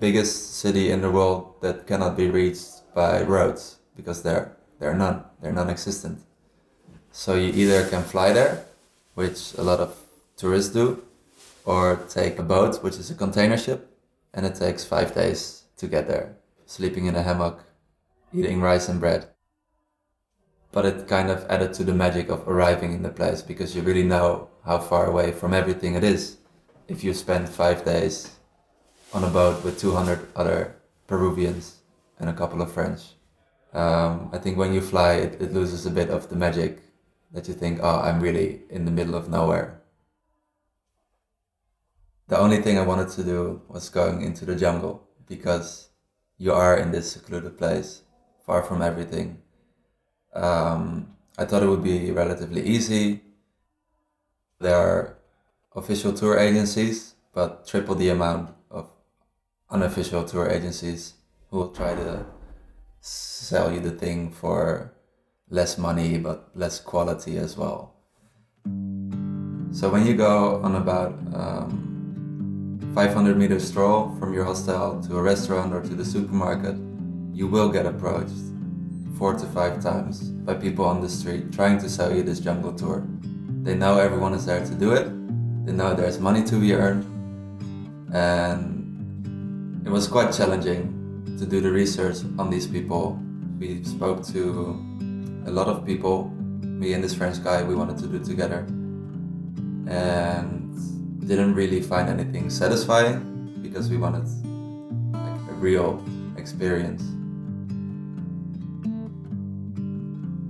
biggest 0.00 0.56
city 0.56 0.90
in 0.90 1.02
the 1.02 1.10
world 1.10 1.54
that 1.62 1.86
cannot 1.86 2.16
be 2.16 2.28
reached 2.28 2.82
by 2.96 3.22
roads 3.22 3.78
because 3.94 4.24
there 4.24 4.56
there 4.80 4.90
are 4.90 4.96
none. 4.96 5.22
They're 5.40 5.52
non-existent. 5.52 6.18
So 7.12 7.36
you 7.36 7.52
either 7.52 7.88
can 7.88 8.02
fly 8.02 8.32
there, 8.32 8.64
which 9.14 9.54
a 9.54 9.62
lot 9.62 9.78
of 9.78 9.94
tourists 10.36 10.72
do, 10.72 11.00
or 11.64 12.00
take 12.08 12.40
a 12.40 12.42
boat, 12.42 12.82
which 12.82 12.96
is 12.96 13.08
a 13.12 13.14
container 13.14 13.56
ship, 13.56 13.88
and 14.34 14.44
it 14.46 14.56
takes 14.56 14.84
five 14.84 15.14
days 15.14 15.62
to 15.76 15.86
get 15.86 16.08
there. 16.08 16.34
Sleeping 16.66 17.06
in 17.06 17.14
a 17.14 17.22
hammock, 17.22 17.62
eating 18.34 18.60
rice 18.60 18.88
and 18.88 18.98
bread 18.98 19.31
but 20.72 20.86
it 20.86 21.06
kind 21.06 21.30
of 21.30 21.44
added 21.50 21.74
to 21.74 21.84
the 21.84 21.92
magic 21.92 22.30
of 22.30 22.48
arriving 22.48 22.94
in 22.94 23.02
the 23.02 23.10
place 23.10 23.42
because 23.42 23.76
you 23.76 23.82
really 23.82 24.02
know 24.02 24.48
how 24.64 24.78
far 24.78 25.06
away 25.06 25.30
from 25.30 25.52
everything 25.52 25.94
it 25.94 26.02
is 26.02 26.38
if 26.88 27.04
you 27.04 27.12
spend 27.12 27.48
five 27.48 27.84
days 27.84 28.30
on 29.12 29.22
a 29.22 29.28
boat 29.28 29.62
with 29.62 29.78
200 29.78 30.28
other 30.34 30.74
Peruvians 31.06 31.80
and 32.18 32.30
a 32.30 32.32
couple 32.32 32.62
of 32.62 32.72
French. 32.72 33.02
Um, 33.74 34.30
I 34.32 34.38
think 34.38 34.56
when 34.56 34.72
you 34.72 34.80
fly, 34.80 35.14
it, 35.14 35.40
it 35.42 35.52
loses 35.52 35.84
a 35.84 35.90
bit 35.90 36.08
of 36.08 36.30
the 36.30 36.36
magic 36.36 36.80
that 37.32 37.48
you 37.48 37.54
think, 37.54 37.80
oh, 37.82 38.00
I'm 38.00 38.20
really 38.20 38.62
in 38.70 38.86
the 38.86 38.90
middle 38.90 39.14
of 39.14 39.28
nowhere. 39.28 39.82
The 42.28 42.38
only 42.38 42.62
thing 42.62 42.78
I 42.78 42.86
wanted 42.86 43.10
to 43.10 43.24
do 43.24 43.60
was 43.68 43.90
going 43.90 44.22
into 44.22 44.46
the 44.46 44.56
jungle 44.56 45.06
because 45.26 45.90
you 46.38 46.52
are 46.52 46.78
in 46.78 46.92
this 46.92 47.12
secluded 47.12 47.58
place, 47.58 48.02
far 48.46 48.62
from 48.62 48.80
everything 48.80 49.41
um, 50.34 51.08
I 51.38 51.44
thought 51.44 51.62
it 51.62 51.68
would 51.68 51.82
be 51.82 52.10
relatively 52.10 52.62
easy. 52.62 53.22
There 54.60 54.76
are 54.76 55.18
official 55.74 56.12
tour 56.12 56.38
agencies, 56.38 57.14
but 57.32 57.66
triple 57.66 57.94
the 57.94 58.10
amount 58.10 58.54
of 58.70 58.90
unofficial 59.70 60.24
tour 60.24 60.48
agencies 60.48 61.14
who 61.50 61.58
will 61.58 61.70
try 61.70 61.94
to 61.94 62.26
sell 63.00 63.72
you 63.72 63.80
the 63.80 63.90
thing 63.90 64.30
for 64.30 64.92
less 65.50 65.76
money 65.76 66.18
but 66.18 66.50
less 66.54 66.78
quality 66.80 67.36
as 67.36 67.56
well. 67.56 67.94
So 69.72 69.88
when 69.88 70.06
you 70.06 70.14
go 70.14 70.62
on 70.62 70.76
about 70.76 71.12
um, 71.34 72.78
500 72.94 73.36
meter 73.36 73.58
stroll 73.58 74.14
from 74.16 74.34
your 74.34 74.44
hostel 74.44 75.02
to 75.04 75.16
a 75.16 75.22
restaurant 75.22 75.72
or 75.72 75.80
to 75.80 75.94
the 75.94 76.04
supermarket, 76.04 76.76
you 77.32 77.46
will 77.46 77.70
get 77.70 77.86
approached 77.86 78.51
four 79.18 79.34
to 79.34 79.46
five 79.46 79.82
times 79.82 80.20
by 80.20 80.54
people 80.54 80.84
on 80.84 81.00
the 81.00 81.08
street 81.08 81.52
trying 81.52 81.78
to 81.78 81.88
sell 81.88 82.14
you 82.14 82.22
this 82.22 82.40
jungle 82.40 82.72
tour. 82.72 83.06
They 83.62 83.74
know 83.74 83.98
everyone 83.98 84.34
is 84.34 84.44
there 84.46 84.64
to 84.64 84.74
do 84.74 84.92
it. 84.92 85.06
They 85.66 85.72
know 85.72 85.94
there's 85.94 86.18
money 86.18 86.42
to 86.44 86.56
be 86.58 86.74
earned, 86.74 87.04
and 88.12 89.86
it 89.86 89.90
was 89.90 90.08
quite 90.08 90.32
challenging 90.32 90.90
to 91.38 91.46
do 91.46 91.60
the 91.60 91.70
research 91.70 92.24
on 92.38 92.50
these 92.50 92.66
people. 92.66 93.18
We 93.58 93.84
spoke 93.84 94.24
to 94.28 94.76
a 95.46 95.50
lot 95.50 95.68
of 95.68 95.84
people. 95.86 96.30
Me 96.62 96.94
and 96.94 97.04
this 97.04 97.14
French 97.14 97.42
guy, 97.44 97.62
we 97.62 97.76
wanted 97.76 97.98
to 97.98 98.08
do 98.08 98.18
together, 98.18 98.66
and 99.86 100.74
didn't 101.28 101.54
really 101.54 101.80
find 101.80 102.08
anything 102.08 102.50
satisfying 102.50 103.60
because 103.62 103.88
we 103.88 103.96
wanted 103.96 104.26
like 105.12 105.40
a 105.48 105.54
real 105.54 106.02
experience. 106.36 107.04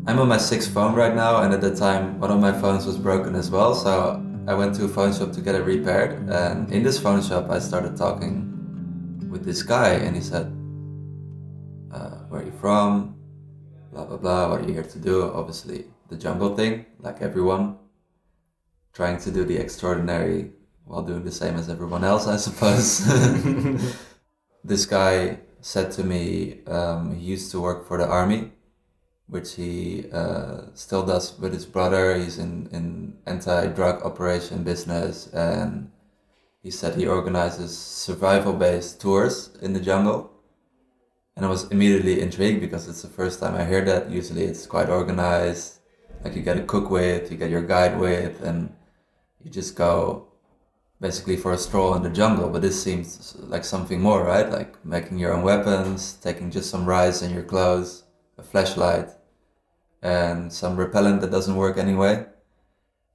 I'm 0.04 0.18
on 0.18 0.26
my 0.26 0.36
sixth 0.36 0.74
phone 0.74 0.96
right 0.96 1.14
now, 1.14 1.42
and 1.42 1.54
at 1.54 1.60
the 1.60 1.74
time, 1.74 2.18
one 2.18 2.32
of 2.32 2.40
my 2.40 2.50
phones 2.50 2.86
was 2.86 2.98
broken 2.98 3.36
as 3.36 3.52
well. 3.52 3.72
So 3.72 4.20
I 4.48 4.54
went 4.54 4.74
to 4.74 4.84
a 4.86 4.88
phone 4.88 5.14
shop 5.14 5.30
to 5.30 5.40
get 5.40 5.54
it 5.54 5.62
repaired. 5.64 6.28
And 6.28 6.72
in 6.72 6.82
this 6.82 6.98
phone 6.98 7.22
shop, 7.22 7.50
I 7.50 7.60
started 7.60 7.96
talking 7.96 9.28
with 9.30 9.44
this 9.44 9.62
guy, 9.62 9.90
and 9.90 10.16
he 10.16 10.22
said, 10.22 10.46
uh, 11.94 12.26
"Where 12.28 12.40
are 12.40 12.44
you 12.44 12.50
from? 12.60 13.14
Blah 13.92 14.06
blah 14.06 14.16
blah. 14.16 14.50
What 14.50 14.62
are 14.62 14.66
you 14.66 14.74
here 14.74 14.82
to 14.82 14.98
do? 14.98 15.30
Obviously, 15.30 15.84
the 16.08 16.16
jungle 16.16 16.56
thing, 16.56 16.84
like 16.98 17.22
everyone, 17.22 17.78
trying 18.92 19.18
to 19.20 19.30
do 19.30 19.44
the 19.44 19.56
extraordinary 19.56 20.50
while 20.84 21.02
doing 21.02 21.22
the 21.22 21.30
same 21.30 21.54
as 21.54 21.68
everyone 21.68 22.02
else, 22.02 22.26
I 22.26 22.38
suppose." 22.38 23.06
this 24.64 24.84
guy 24.84 25.38
said 25.60 25.92
to 25.92 26.02
me 26.02 26.58
um, 26.66 27.14
he 27.14 27.24
used 27.24 27.52
to 27.52 27.60
work 27.60 27.86
for 27.86 27.98
the 27.98 28.06
army 28.06 28.50
which 29.32 29.54
he 29.54 30.04
uh, 30.12 30.60
still 30.74 31.04
does 31.06 31.38
with 31.38 31.54
his 31.54 31.64
brother. 31.64 32.18
He's 32.18 32.38
in, 32.38 32.68
in 32.70 33.16
anti-drug 33.26 34.02
operation 34.02 34.62
business, 34.62 35.26
and 35.32 35.90
he 36.62 36.70
said 36.70 36.94
he 36.94 37.06
organizes 37.06 37.76
survival-based 37.76 39.00
tours 39.00 39.56
in 39.62 39.72
the 39.72 39.80
jungle. 39.80 40.30
And 41.34 41.46
I 41.46 41.48
was 41.48 41.64
immediately 41.70 42.20
intrigued 42.20 42.60
because 42.60 42.86
it's 42.88 43.00
the 43.00 43.08
first 43.08 43.40
time 43.40 43.54
I 43.54 43.64
hear 43.64 43.82
that. 43.86 44.10
Usually, 44.10 44.44
it's 44.44 44.66
quite 44.66 44.90
organized. 44.90 45.78
Like 46.22 46.36
you 46.36 46.42
get 46.42 46.58
a 46.58 46.64
cook 46.64 46.90
with, 46.90 47.32
you 47.32 47.38
get 47.38 47.48
your 47.48 47.62
guide 47.62 47.98
with, 47.98 48.42
and 48.42 48.70
you 49.42 49.50
just 49.50 49.74
go 49.76 50.28
basically 51.00 51.38
for 51.38 51.52
a 51.54 51.58
stroll 51.58 51.94
in 51.94 52.02
the 52.02 52.10
jungle. 52.10 52.50
But 52.50 52.60
this 52.60 52.80
seems 52.80 53.34
like 53.38 53.64
something 53.64 53.98
more, 53.98 54.22
right? 54.24 54.48
Like 54.50 54.84
making 54.84 55.18
your 55.18 55.32
own 55.32 55.42
weapons, 55.42 56.18
taking 56.22 56.50
just 56.50 56.68
some 56.68 56.84
rice 56.84 57.22
in 57.22 57.32
your 57.32 57.44
clothes, 57.44 58.04
a 58.36 58.42
flashlight, 58.42 59.08
and 60.02 60.52
some 60.52 60.76
repellent 60.76 61.20
that 61.20 61.30
doesn't 61.30 61.54
work 61.56 61.78
anyway, 61.78 62.26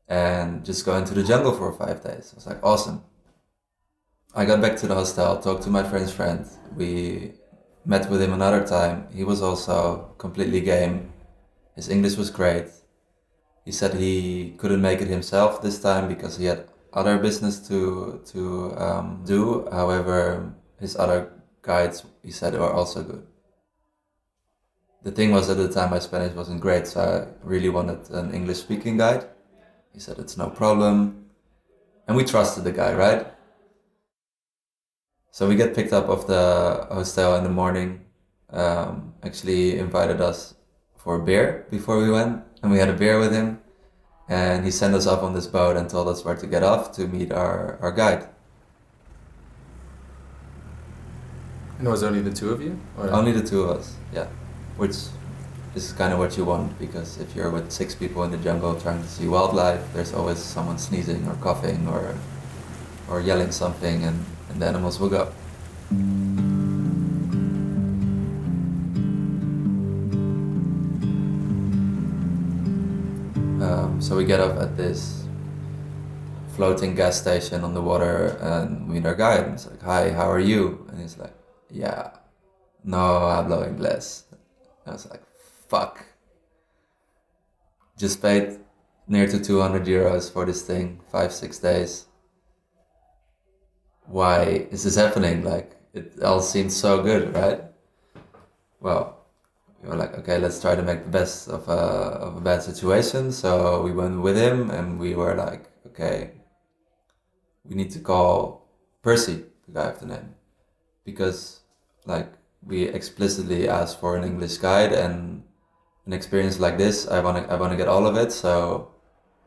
and 0.07 0.65
just 0.65 0.85
go 0.85 0.95
into 0.95 1.13
the 1.13 1.23
jungle 1.23 1.51
for 1.51 1.73
five 1.73 2.03
days. 2.03 2.31
I 2.33 2.35
was 2.35 2.47
like, 2.47 2.63
awesome. 2.63 3.03
I 4.33 4.45
got 4.45 4.61
back 4.61 4.77
to 4.77 4.87
the 4.87 4.95
hostel, 4.95 5.37
talked 5.37 5.63
to 5.63 5.69
my 5.69 5.83
friend's 5.83 6.11
friend. 6.11 6.47
We 6.75 7.33
met 7.85 8.09
with 8.09 8.21
him 8.21 8.33
another 8.33 8.65
time. 8.65 9.07
He 9.13 9.23
was 9.23 9.41
also 9.41 10.13
completely 10.17 10.61
game. 10.61 11.11
His 11.75 11.89
English 11.89 12.15
was 12.15 12.29
great. 12.29 12.67
He 13.65 13.71
said 13.71 13.95
he 13.95 14.53
couldn't 14.57 14.81
make 14.81 15.01
it 15.01 15.07
himself 15.07 15.61
this 15.61 15.81
time 15.81 16.07
because 16.07 16.37
he 16.37 16.45
had 16.45 16.67
other 16.93 17.17
business 17.17 17.67
to 17.67 18.21
to 18.31 18.73
um, 18.77 19.23
do. 19.25 19.67
However, 19.71 20.53
his 20.79 20.95
other 20.95 21.33
guides, 21.61 22.05
he 22.23 22.31
said, 22.31 22.53
were 22.53 22.71
also 22.71 23.03
good 23.03 23.27
the 25.03 25.11
thing 25.11 25.31
was 25.31 25.49
at 25.49 25.57
the 25.57 25.69
time 25.69 25.91
my 25.91 25.99
Spanish 25.99 26.33
wasn't 26.33 26.61
great, 26.61 26.87
so 26.87 27.01
I 27.01 27.47
really 27.47 27.69
wanted 27.69 28.09
an 28.09 28.33
English 28.33 28.57
speaking 28.57 28.97
guide. 28.97 29.25
He 29.93 29.99
said 29.99 30.17
it's 30.19 30.37
no 30.37 30.49
problem. 30.49 31.25
And 32.07 32.15
we 32.15 32.23
trusted 32.23 32.63
the 32.63 32.71
guy, 32.71 32.93
right? 32.93 33.27
So 35.31 35.47
we 35.47 35.55
get 35.55 35.75
picked 35.75 35.93
up 35.93 36.09
of 36.09 36.25
the 36.27 36.87
hostel 36.91 37.35
in 37.35 37.43
the 37.43 37.49
morning. 37.49 38.05
Um, 38.49 39.13
actually 39.23 39.77
invited 39.77 40.21
us 40.21 40.55
for 40.95 41.15
a 41.15 41.23
beer 41.23 41.67
before 41.69 41.97
we 41.97 42.09
went, 42.09 42.43
and 42.63 42.71
we 42.71 42.77
had 42.77 42.89
a 42.89 42.93
beer 42.93 43.19
with 43.19 43.33
him. 43.33 43.59
And 44.29 44.65
he 44.65 44.71
sent 44.71 44.93
us 44.93 45.05
off 45.05 45.21
on 45.21 45.33
this 45.33 45.47
boat 45.47 45.77
and 45.77 45.89
told 45.89 46.07
us 46.07 46.25
where 46.25 46.35
to 46.35 46.47
get 46.47 46.63
off 46.63 46.91
to 46.93 47.07
meet 47.07 47.31
our, 47.31 47.77
our 47.81 47.91
guide. 47.91 48.27
And 51.77 51.87
it 51.87 51.91
was 51.91 52.03
only 52.03 52.21
the 52.21 52.33
two 52.33 52.49
of 52.49 52.61
you? 52.61 52.79
Or? 52.97 53.09
Only 53.09 53.31
the 53.31 53.47
two 53.47 53.61
of 53.63 53.77
us, 53.77 53.95
yeah 54.11 54.27
which 54.77 54.95
is 55.75 55.93
kind 55.93 56.13
of 56.13 56.19
what 56.19 56.37
you 56.37 56.45
want 56.45 56.77
because 56.79 57.19
if 57.19 57.35
you're 57.35 57.51
with 57.51 57.71
six 57.71 57.93
people 57.93 58.23
in 58.23 58.31
the 58.31 58.37
jungle 58.37 58.79
trying 58.79 59.01
to 59.01 59.07
see 59.07 59.27
wildlife, 59.27 59.81
there's 59.93 60.13
always 60.13 60.39
someone 60.39 60.77
sneezing 60.77 61.27
or 61.27 61.35
coughing 61.35 61.87
or 61.87 62.15
or 63.09 63.21
yelling 63.21 63.51
something, 63.51 64.03
and, 64.03 64.25
and 64.49 64.61
the 64.61 64.65
animals 64.65 64.99
will 64.99 65.09
go. 65.09 65.31
Um, 73.63 74.01
so 74.01 74.15
we 74.15 74.25
get 74.25 74.39
up 74.39 74.57
at 74.59 74.75
this 74.75 75.25
floating 76.55 76.95
gas 76.95 77.19
station 77.19 77.63
on 77.63 77.73
the 77.73 77.81
water 77.81 78.37
and 78.41 78.89
meet 78.89 79.05
our 79.05 79.15
guide. 79.15 79.45
And 79.45 79.53
it's 79.53 79.67
like, 79.67 79.81
"Hi, 79.83 80.11
how 80.11 80.29
are 80.29 80.39
you?" 80.39 80.85
And 80.89 80.99
he's 80.99 81.17
like, 81.17 81.33
"Yeah, 81.69 82.11
no 82.83 83.27
I'm 83.27 83.47
hablo 83.47 83.63
inglés." 83.63 84.26
I 84.87 84.91
was 84.93 85.09
like, 85.09 85.23
fuck. 85.67 86.05
Just 87.97 88.21
paid 88.21 88.59
near 89.07 89.27
to 89.27 89.39
200 89.43 89.85
euros 89.85 90.31
for 90.31 90.45
this 90.45 90.61
thing, 90.61 91.01
five, 91.11 91.33
six 91.33 91.59
days. 91.59 92.05
Why 94.05 94.67
is 94.71 94.83
this 94.83 94.95
happening? 94.95 95.43
Like, 95.43 95.75
it 95.93 96.21
all 96.23 96.41
seems 96.41 96.75
so 96.75 97.03
good, 97.03 97.33
right? 97.33 97.63
Well, 98.79 99.25
we 99.81 99.89
were 99.89 99.95
like, 99.95 100.17
okay, 100.19 100.37
let's 100.37 100.61
try 100.61 100.75
to 100.75 100.81
make 100.83 101.03
the 101.03 101.09
best 101.09 101.49
of 101.49 101.67
a, 101.67 101.71
of 101.71 102.37
a 102.37 102.41
bad 102.41 102.63
situation. 102.63 103.31
So 103.31 103.81
we 103.81 103.91
went 103.91 104.21
with 104.21 104.37
him 104.37 104.69
and 104.69 104.99
we 104.99 105.15
were 105.15 105.35
like, 105.35 105.69
okay, 105.87 106.31
we 107.65 107.75
need 107.75 107.91
to 107.91 107.99
call 107.99 108.67
Percy, 109.01 109.43
the 109.67 109.73
guy 109.73 109.89
of 109.89 109.99
the 109.99 110.05
name. 110.05 110.35
Because, 111.03 111.61
like, 112.05 112.31
we 112.67 112.83
explicitly 112.83 113.69
ask 113.69 113.99
for 113.99 114.17
an 114.17 114.23
English 114.23 114.57
guide 114.57 114.91
and 114.91 115.43
an 116.05 116.13
experience 116.13 116.59
like 116.59 116.77
this. 116.77 117.07
I 117.07 117.21
want 117.21 117.37
to 117.47 117.51
I 117.51 117.55
want 117.55 117.71
to 117.71 117.77
get 117.77 117.87
all 117.87 118.05
of 118.05 118.17
it, 118.17 118.31
so 118.31 118.91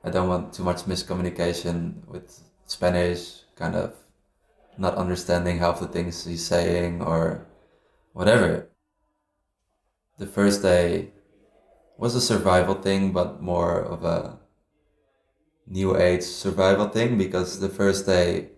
I 0.02 0.10
don't 0.10 0.28
want 0.28 0.54
too 0.54 0.64
much 0.64 0.84
miscommunication 0.84 2.06
with 2.08 2.40
Spanish, 2.66 3.44
kind 3.56 3.76
of 3.76 3.94
not 4.78 4.94
understanding 4.94 5.58
half 5.58 5.80
the 5.80 5.86
things 5.86 6.24
he's 6.24 6.46
saying 6.46 7.02
or 7.02 7.46
whatever. 8.12 8.70
The 10.18 10.26
first 10.26 10.62
day 10.62 11.12
was 11.98 12.14
a 12.14 12.20
survival 12.20 12.74
thing, 12.74 13.12
but 13.12 13.42
more 13.42 13.80
of 13.80 14.04
a 14.04 14.38
new 15.66 15.96
age 15.96 16.22
survival 16.22 16.88
thing 16.88 17.18
because 17.18 17.60
the 17.60 17.68
first 17.68 18.06
day 18.06 18.48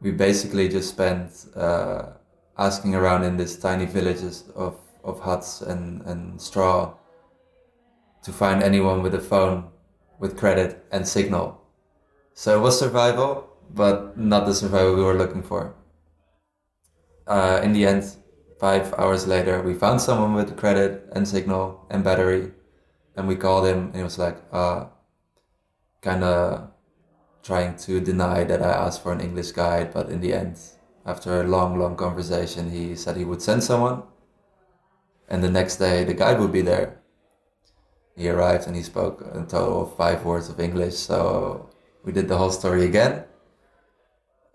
we 0.00 0.12
basically 0.12 0.68
just 0.68 0.90
spent. 0.90 1.46
Uh, 1.56 2.19
asking 2.60 2.94
around 2.94 3.24
in 3.24 3.38
these 3.38 3.56
tiny 3.56 3.86
villages 3.86 4.44
of, 4.54 4.76
of 5.02 5.18
huts 5.20 5.62
and, 5.62 6.02
and 6.02 6.40
straw 6.40 6.94
to 8.22 8.32
find 8.32 8.62
anyone 8.62 9.02
with 9.02 9.14
a 9.14 9.20
phone 9.20 9.64
with 10.18 10.36
credit 10.36 10.84
and 10.92 11.08
signal. 11.08 11.58
So 12.34 12.56
it 12.58 12.60
was 12.60 12.78
survival, 12.78 13.48
but 13.74 14.18
not 14.18 14.44
the 14.44 14.54
survival 14.54 14.94
we 14.94 15.02
were 15.02 15.14
looking 15.14 15.42
for. 15.42 15.74
Uh, 17.26 17.60
in 17.64 17.72
the 17.72 17.86
end, 17.86 18.04
five 18.58 18.92
hours 18.94 19.26
later, 19.26 19.62
we 19.62 19.72
found 19.72 20.02
someone 20.02 20.34
with 20.34 20.58
credit 20.58 21.08
and 21.12 21.26
signal 21.26 21.86
and 21.90 22.04
battery, 22.04 22.52
and 23.16 23.26
we 23.26 23.36
called 23.36 23.66
him, 23.66 23.86
and 23.86 23.96
he 23.96 24.02
was 24.02 24.18
like, 24.18 24.36
uh, 24.52 24.84
kind 26.02 26.22
of 26.22 26.70
trying 27.42 27.76
to 27.76 28.00
deny 28.00 28.44
that 28.44 28.60
I 28.62 28.72
asked 28.72 29.02
for 29.02 29.12
an 29.12 29.20
English 29.20 29.52
guide, 29.52 29.94
but 29.94 30.10
in 30.10 30.20
the 30.20 30.34
end, 30.34 30.58
after 31.04 31.40
a 31.40 31.44
long, 31.44 31.78
long 31.78 31.96
conversation, 31.96 32.70
he 32.70 32.94
said 32.94 33.16
he 33.16 33.24
would 33.24 33.42
send 33.42 33.64
someone. 33.64 34.02
And 35.28 35.42
the 35.42 35.50
next 35.50 35.76
day, 35.76 36.04
the 36.04 36.14
guide 36.14 36.40
would 36.40 36.52
be 36.52 36.62
there. 36.62 37.00
He 38.16 38.28
arrived 38.28 38.66
and 38.66 38.76
he 38.76 38.82
spoke 38.82 39.22
a 39.22 39.44
total 39.46 39.82
of 39.82 39.96
five 39.96 40.24
words 40.24 40.48
of 40.48 40.60
English. 40.60 40.96
So 40.96 41.70
we 42.04 42.12
did 42.12 42.28
the 42.28 42.36
whole 42.36 42.50
story 42.50 42.84
again. 42.84 43.24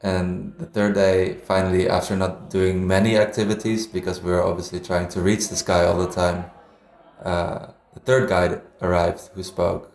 And 0.03 0.53
the 0.59 0.65
third 0.65 0.93
day, 0.93 1.35
finally, 1.35 1.89
after 1.89 2.15
not 2.15 2.49
doing 2.49 2.85
many 2.85 3.17
activities, 3.17 3.87
because 3.87 4.21
we 4.21 4.31
were 4.31 4.43
obviously 4.43 4.79
trying 4.79 5.07
to 5.09 5.21
reach 5.21 5.49
this 5.49 5.63
guy 5.63 5.85
all 5.85 5.97
the 5.97 6.11
time, 6.11 6.45
uh, 7.23 7.67
the 7.93 8.01
third 8.01 8.29
guide 8.29 8.61
arrived 8.81 9.29
who 9.33 9.41
spoke 9.41 9.91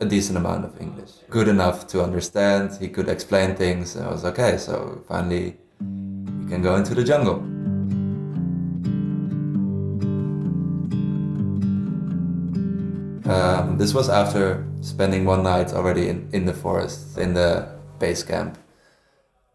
a 0.00 0.06
decent 0.06 0.38
amount 0.38 0.64
of 0.64 0.80
English, 0.80 1.10
good 1.28 1.48
enough 1.48 1.86
to 1.88 2.02
understand. 2.02 2.78
He 2.80 2.88
could 2.88 3.08
explain 3.08 3.56
things. 3.56 3.96
I 3.96 4.10
was 4.10 4.24
okay. 4.24 4.56
So 4.58 5.02
finally, 5.08 5.58
we 5.80 6.48
can 6.48 6.62
go 6.62 6.76
into 6.76 6.94
the 6.94 7.04
jungle. 7.04 7.42
Um, 13.28 13.76
this 13.76 13.92
was 13.92 14.08
after 14.08 14.64
spending 14.82 15.24
one 15.24 15.42
night 15.42 15.72
already 15.72 16.08
in, 16.08 16.28
in 16.32 16.44
the 16.44 16.54
forest, 16.54 17.18
in 17.18 17.34
the 17.34 17.68
base 17.98 18.22
camp, 18.22 18.56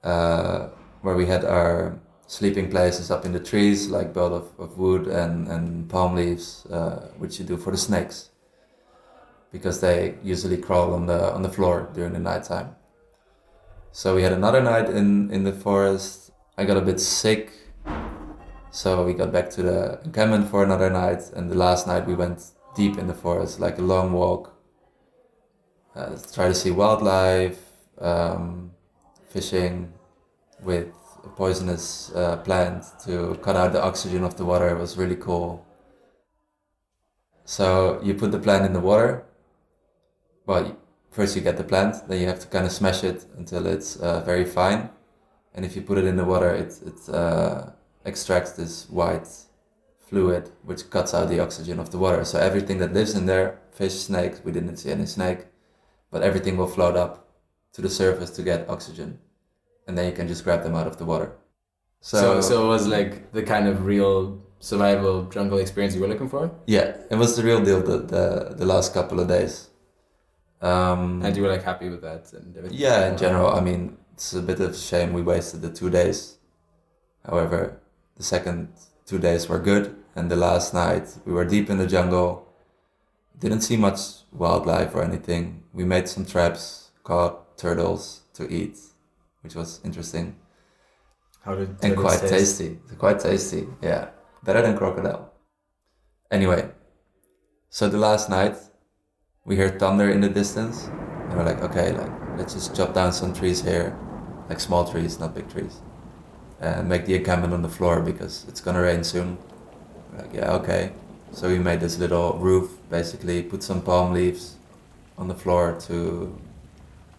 uh, 0.03 0.67
where 1.01 1.15
we 1.15 1.25
had 1.25 1.45
our 1.45 1.97
sleeping 2.27 2.69
places 2.69 3.09
up 3.09 3.25
in 3.25 3.31
the 3.31 3.39
trees, 3.39 3.87
like 3.87 4.13
built 4.13 4.33
of, 4.33 4.59
of 4.59 4.77
wood 4.77 5.07
and, 5.07 5.47
and 5.47 5.89
palm 5.89 6.15
leaves, 6.15 6.65
uh, 6.65 7.09
which 7.17 7.39
you 7.39 7.45
do 7.45 7.55
for 7.55 7.71
the 7.71 7.77
snakes, 7.77 8.29
because 9.51 9.79
they 9.79 10.15
usually 10.21 10.57
crawl 10.57 10.93
on 10.93 11.05
the 11.05 11.33
on 11.33 11.41
the 11.41 11.49
floor 11.49 11.89
during 11.93 12.13
the 12.13 12.19
nighttime. 12.19 12.75
So 13.93 14.15
we 14.15 14.23
had 14.23 14.31
another 14.31 14.61
night 14.61 14.89
in, 14.89 15.29
in 15.31 15.43
the 15.43 15.51
forest. 15.51 16.31
I 16.57 16.63
got 16.63 16.77
a 16.77 16.81
bit 16.81 16.99
sick, 16.99 17.51
so 18.71 19.05
we 19.05 19.13
got 19.13 19.33
back 19.33 19.49
to 19.51 19.63
the 19.63 19.99
encampment 20.05 20.49
for 20.49 20.63
another 20.63 20.89
night, 20.89 21.23
and 21.35 21.51
the 21.51 21.55
last 21.55 21.87
night 21.87 22.07
we 22.07 22.15
went 22.15 22.41
deep 22.73 22.97
in 22.97 23.07
the 23.07 23.13
forest, 23.13 23.59
like 23.59 23.79
a 23.79 23.81
long 23.81 24.13
walk. 24.13 24.55
Uh, 25.93 26.15
try 26.33 26.47
to 26.47 26.53
see 26.53 26.71
wildlife, 26.71 27.59
um, 27.99 28.71
fishing 29.27 29.91
with 30.63 30.87
a 31.25 31.27
poisonous 31.27 32.13
uh, 32.15 32.37
plant 32.37 32.85
to 33.03 33.37
cut 33.41 33.57
out 33.57 33.73
the 33.73 33.83
oxygen 33.83 34.23
of 34.23 34.37
the 34.37 34.45
water. 34.45 34.69
It 34.69 34.79
was 34.79 34.97
really 34.97 35.17
cool. 35.17 35.65
So 37.43 37.99
you 38.01 38.13
put 38.13 38.31
the 38.31 38.39
plant 38.39 38.65
in 38.65 38.71
the 38.71 38.79
water. 38.79 39.25
Well, 40.45 40.77
first 41.11 41.35
you 41.35 41.41
get 41.41 41.57
the 41.57 41.63
plant, 41.63 42.07
then 42.07 42.19
you 42.21 42.27
have 42.27 42.39
to 42.39 42.47
kind 42.47 42.65
of 42.65 42.71
smash 42.71 43.03
it 43.03 43.25
until 43.37 43.67
it's 43.67 43.97
uh, 43.97 44.21
very 44.21 44.45
fine. 44.45 44.89
And 45.53 45.65
if 45.65 45.75
you 45.75 45.81
put 45.81 45.97
it 45.97 46.05
in 46.05 46.15
the 46.15 46.23
water, 46.23 46.53
it, 46.55 46.79
it 46.85 47.09
uh, 47.13 47.71
extracts 48.05 48.53
this 48.53 48.89
white 48.89 49.27
fluid 49.99 50.49
which 50.63 50.89
cuts 50.89 51.13
out 51.13 51.29
the 51.29 51.39
oxygen 51.39 51.79
of 51.79 51.91
the 51.91 51.97
water. 51.97 52.23
So 52.25 52.39
everything 52.39 52.79
that 52.79 52.93
lives 52.93 53.13
in 53.15 53.25
there, 53.25 53.59
fish, 53.71 53.93
snakes, 53.93 54.41
we 54.43 54.51
didn't 54.51 54.77
see 54.77 54.91
any 54.91 55.05
snake, 55.05 55.45
but 56.09 56.21
everything 56.21 56.57
will 56.57 56.67
float 56.67 56.95
up 56.95 57.27
to 57.73 57.81
the 57.81 57.89
surface 57.89 58.29
to 58.31 58.43
get 58.43 58.69
oxygen. 58.69 59.19
And 59.87 59.97
then 59.97 60.05
you 60.07 60.13
can 60.13 60.27
just 60.27 60.43
grab 60.43 60.63
them 60.63 60.75
out 60.75 60.87
of 60.87 60.97
the 60.97 61.05
water. 61.05 61.33
So, 62.01 62.41
so, 62.41 62.65
it 62.65 62.67
was 62.67 62.87
like 62.87 63.31
the 63.31 63.43
kind 63.43 63.67
of 63.67 63.85
real 63.85 64.41
survival 64.59 65.25
jungle 65.25 65.59
experience 65.59 65.93
you 65.95 66.01
were 66.01 66.07
looking 66.07 66.29
for? 66.29 66.51
yeah, 66.65 66.97
it 67.09 67.15
was 67.15 67.35
the 67.35 67.43
real 67.43 67.63
deal 67.63 67.81
the, 67.81 67.97
the, 67.99 68.55
the 68.55 68.65
last 68.65 68.93
couple 68.93 69.19
of 69.19 69.27
days. 69.27 69.70
Um, 70.61 71.21
And 71.23 71.35
you 71.35 71.43
were 71.43 71.49
like 71.49 71.63
happy 71.63 71.89
with 71.89 72.01
that 72.01 72.31
and 72.33 72.55
everything? 72.55 72.77
Yeah, 72.77 73.09
in 73.09 73.17
general, 73.17 73.49
I 73.49 73.61
mean, 73.61 73.97
it's 74.13 74.33
a 74.33 74.41
bit 74.41 74.59
of 74.59 74.71
a 74.71 74.77
shame 74.77 75.13
we 75.13 75.21
wasted 75.21 75.61
the 75.61 75.71
two 75.71 75.89
days. 75.89 76.37
However, 77.25 77.79
the 78.17 78.23
second 78.23 78.69
two 79.05 79.17
days 79.19 79.49
were 79.49 79.59
good, 79.59 79.95
and 80.15 80.29
the 80.29 80.35
last 80.35 80.73
night 80.73 81.07
we 81.25 81.33
were 81.33 81.45
deep 81.45 81.69
in 81.69 81.77
the 81.77 81.87
jungle. 81.87 82.47
Didn't 83.39 83.61
see 83.61 83.77
much 83.77 83.99
wildlife 84.31 84.93
or 84.95 85.03
anything. 85.03 85.63
We 85.73 85.83
made 85.83 86.07
some 86.07 86.25
traps, 86.25 86.91
caught 87.03 87.57
turtles 87.57 88.21
to 88.33 88.43
eat, 88.51 88.77
which 89.41 89.55
was 89.55 89.79
interesting 89.83 90.35
How 91.43 91.55
did 91.55 91.69
and 91.83 91.97
quite 91.97 92.19
taste? 92.19 92.59
tasty. 92.59 92.79
Quite 92.99 93.19
tasty, 93.19 93.67
yeah. 93.81 94.09
Better 94.43 94.61
than 94.61 94.77
crocodile. 94.77 95.31
Anyway, 96.29 96.69
so 97.69 97.89
the 97.89 97.97
last 97.97 98.29
night 98.29 98.55
we 99.45 99.55
heard 99.55 99.79
thunder 99.79 100.09
in 100.09 100.21
the 100.21 100.29
distance, 100.29 100.85
and 100.85 101.37
we're 101.37 101.43
like, 101.43 101.61
okay, 101.61 101.91
like 101.91 102.11
let's 102.37 102.53
just 102.53 102.75
chop 102.75 102.93
down 102.93 103.11
some 103.11 103.33
trees 103.33 103.61
here, 103.61 103.97
like 104.49 104.59
small 104.59 104.89
trees, 104.89 105.19
not 105.19 105.33
big 105.33 105.49
trees, 105.49 105.81
and 106.59 106.87
make 106.87 107.05
the 107.05 107.15
encampment 107.15 107.53
on 107.53 107.61
the 107.61 107.69
floor 107.69 108.01
because 108.01 108.45
it's 108.47 108.61
gonna 108.61 108.81
rain 108.81 109.03
soon. 109.03 109.37
We're 110.11 110.21
like, 110.21 110.33
yeah, 110.33 110.51
okay. 110.53 110.91
So 111.31 111.47
we 111.47 111.59
made 111.59 111.79
this 111.79 111.97
little 111.97 112.37
roof, 112.37 112.77
basically, 112.89 113.41
put 113.41 113.63
some 113.63 113.81
palm 113.81 114.13
leaves 114.13 114.57
on 115.17 115.27
the 115.27 115.35
floor 115.35 115.77
to 115.87 116.39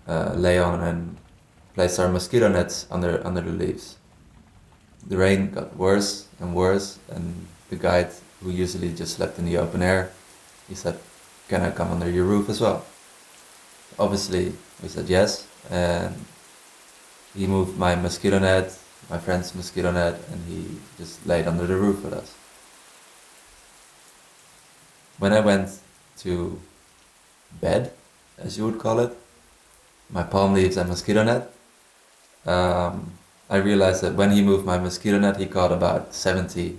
uh, 0.07 0.35
lay 0.37 0.59
on 0.59 0.81
and 0.81 1.17
placed 1.75 1.99
our 1.99 2.09
mosquito 2.09 2.49
nets 2.49 2.87
under 2.91 3.27
under 3.27 3.41
the 3.41 3.51
leaves. 3.51 3.97
The 5.09 5.17
rain 5.17 5.51
got 5.51 5.77
worse 5.77 6.29
and 6.39 6.55
worse, 6.55 6.99
and 7.11 7.47
the 7.71 7.77
guide, 7.77 8.11
who 8.41 8.51
usually 8.51 8.93
just 8.93 9.17
slept 9.17 9.39
in 9.39 9.45
the 9.45 9.57
open 9.57 9.83
air, 9.83 10.13
he 10.69 10.77
said, 10.77 10.99
"Can 11.49 11.63
I 11.63 11.71
come 11.71 11.91
under 11.91 12.11
your 12.11 12.25
roof 12.25 12.49
as 12.49 12.61
well?" 12.61 12.85
Obviously, 13.99 14.55
we 14.83 14.89
said 14.89 15.09
yes, 15.09 15.47
and 15.71 16.25
he 17.35 17.47
moved 17.47 17.79
my 17.79 17.95
mosquito 17.95 18.39
net, 18.39 18.77
my 19.11 19.19
friend's 19.19 19.55
mosquito 19.55 19.91
net, 19.93 20.21
and 20.31 20.45
he 20.47 20.79
just 20.99 21.25
laid 21.27 21.47
under 21.47 21.67
the 21.67 21.77
roof 21.77 22.03
with 22.05 22.13
us. 22.13 22.35
When 25.19 25.33
I 25.33 25.41
went 25.41 25.79
to 26.19 26.61
bed, 27.61 27.93
as 28.39 28.59
you 28.59 28.65
would 28.65 28.79
call 28.79 28.99
it, 28.99 29.17
my 30.11 30.23
palm 30.23 30.55
leaves 30.55 30.77
and 30.77 30.89
mosquito 30.89 31.23
net, 31.23 31.53
um, 32.47 33.13
I 33.49 33.57
realized 33.57 34.03
that 34.03 34.15
when 34.15 34.31
he 34.31 34.43
moved 34.43 34.65
my 34.65 34.79
mosquito 34.79 35.19
net, 35.19 35.37
he 35.37 35.47
caught 35.47 35.73
about 35.73 36.15
70 36.15 36.79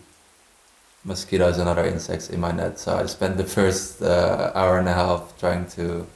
mosquitoes 1.05 1.57
and 1.57 1.67
other 1.67 1.85
insects 1.85 2.29
in 2.29 2.39
my 2.39 2.51
net. 2.51 2.79
So 2.79 2.97
I 2.97 3.05
spent 3.05 3.37
the 3.37 3.43
first 3.43 4.01
uh, 4.01 4.51
hour 4.55 4.79
and 4.79 4.87
a 4.87 4.93
half 4.93 5.37
trying 5.39 5.67
to 5.77 6.07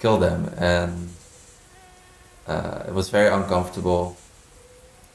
kill 0.00 0.18
them, 0.18 0.52
and 0.56 1.10
uh, 2.46 2.84
it 2.88 2.94
was 2.94 3.10
very 3.10 3.28
uncomfortable. 3.28 4.16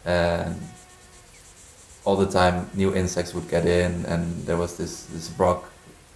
And 0.06 0.62
all 2.06 2.16
the 2.16 2.32
time, 2.32 2.70
new 2.74 2.96
insects 2.96 3.34
would 3.34 3.50
get 3.50 3.66
in, 3.66 4.06
and 4.06 4.46
there 4.46 4.58
was 4.58 4.78
this, 4.78 5.04
this 5.08 5.30
rock 5.38 5.70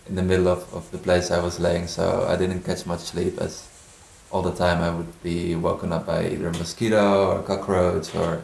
in 0.08 0.16
the 0.16 0.22
middle 0.22 0.48
of, 0.48 0.74
of 0.74 0.90
the 0.92 0.98
place 0.98 1.32
I 1.32 1.42
was 1.42 1.60
laying, 1.60 1.88
so 1.88 2.26
I 2.28 2.38
didn't 2.38 2.64
catch 2.64 2.86
much 2.86 3.02
sleep 3.02 3.40
as 3.40 3.68
all 4.32 4.42
the 4.42 4.56
time 4.56 4.82
I 4.82 4.90
would 4.90 5.22
be 5.22 5.56
woken 5.56 5.92
up 5.92 6.06
by 6.06 6.28
either 6.28 6.48
a 6.48 6.54
mosquito 6.54 7.32
or 7.32 7.40
a 7.40 7.44
cockroach 7.44 8.16
or 8.16 8.44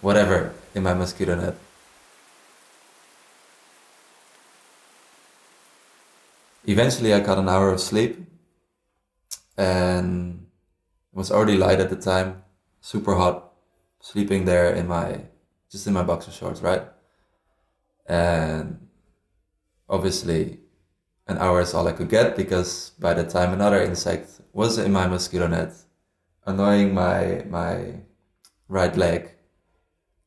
whatever 0.00 0.52
in 0.74 0.82
my 0.82 0.94
mosquito 0.94 1.36
net. 1.36 1.54
Eventually, 6.66 7.12
I 7.12 7.20
got 7.20 7.38
an 7.38 7.48
hour 7.48 7.70
of 7.70 7.80
sleep, 7.80 8.26
and 9.56 10.46
it 11.12 11.16
was 11.16 11.30
already 11.30 11.56
light 11.58 11.80
at 11.80 11.90
the 11.90 11.96
time, 11.96 12.42
super 12.80 13.14
hot, 13.14 13.52
sleeping 14.00 14.44
there 14.44 14.72
in 14.72 14.88
my 14.88 15.26
just 15.70 15.86
in 15.86 15.92
my 15.92 16.02
boxer 16.02 16.30
shorts, 16.30 16.62
right? 16.62 16.82
And 18.06 18.88
obviously, 19.88 20.60
an 21.26 21.38
hour 21.38 21.60
is 21.60 21.74
all 21.74 21.88
I 21.88 21.92
could 21.92 22.08
get 22.08 22.36
because 22.36 22.90
by 22.98 23.14
the 23.14 23.24
time 23.24 23.52
another 23.52 23.82
insect 23.82 24.40
was 24.52 24.78
in 24.78 24.92
my 24.92 25.06
mosquito 25.06 25.46
net, 25.48 25.74
annoying 26.46 26.94
my 26.94 27.44
my 27.48 27.94
right 28.68 28.96
leg, 28.96 29.30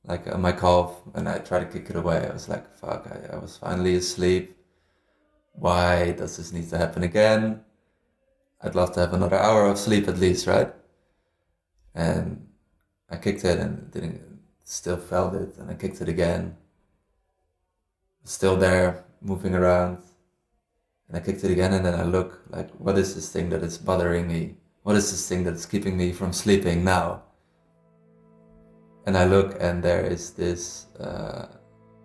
like 0.04 0.28
on 0.28 0.42
my 0.42 0.52
calf, 0.52 0.92
and 1.16 1.30
I 1.30 1.40
tried 1.40 1.72
to 1.72 1.80
kick 1.80 1.90
it 1.90 1.96
away. 1.96 2.28
I 2.28 2.34
was 2.34 2.50
like, 2.50 2.68
"Fuck!" 2.76 3.08
I, 3.08 3.36
I 3.36 3.40
was 3.40 3.58
finally 3.58 3.96
asleep. 3.96 4.57
Why 5.60 6.12
does 6.12 6.38
this 6.38 6.54
need 6.54 6.70
to 6.70 6.78
happen 6.78 7.02
again? 7.02 7.62
I'd 8.62 8.76
love 8.76 8.94
to 8.94 9.00
have 9.00 9.14
another 9.14 9.38
hour 9.38 9.66
of 9.66 9.80
sleep 9.80 10.08
at 10.08 10.20
least, 10.20 10.46
right? 10.46 10.72
And 11.96 12.48
I 13.10 13.18
kicked 13.18 13.44
it 13.44 13.60
and 13.60 13.92
didn't. 13.92 14.22
Still 14.64 14.98
felt 14.98 15.34
it, 15.34 15.58
and 15.58 15.72
I 15.72 15.76
kicked 15.76 16.02
it 16.02 16.10
again. 16.10 16.58
Still 18.26 18.58
there, 18.58 19.06
moving 19.22 19.56
around. 19.56 20.00
And 21.08 21.18
I 21.18 21.22
kicked 21.22 21.44
it 21.44 21.52
again, 21.52 21.74
and 21.74 21.86
then 21.86 21.96
I 21.96 22.04
look 22.04 22.42
like, 22.50 22.70
what 22.76 22.98
is 22.98 23.16
this 23.16 23.32
thing 23.32 23.50
that 23.50 23.64
is 23.64 23.78
bothering 23.78 24.28
me? 24.28 24.58
What 24.84 24.96
is 24.96 25.10
this 25.10 25.28
thing 25.28 25.44
that's 25.44 25.66
keeping 25.66 25.96
me 25.98 26.12
from 26.12 26.34
sleeping 26.34 26.84
now? 26.84 27.24
And 29.06 29.18
I 29.18 29.24
look, 29.24 29.56
and 29.60 29.82
there 29.82 30.06
is 30.06 30.32
this 30.32 30.88
uh, 31.00 31.48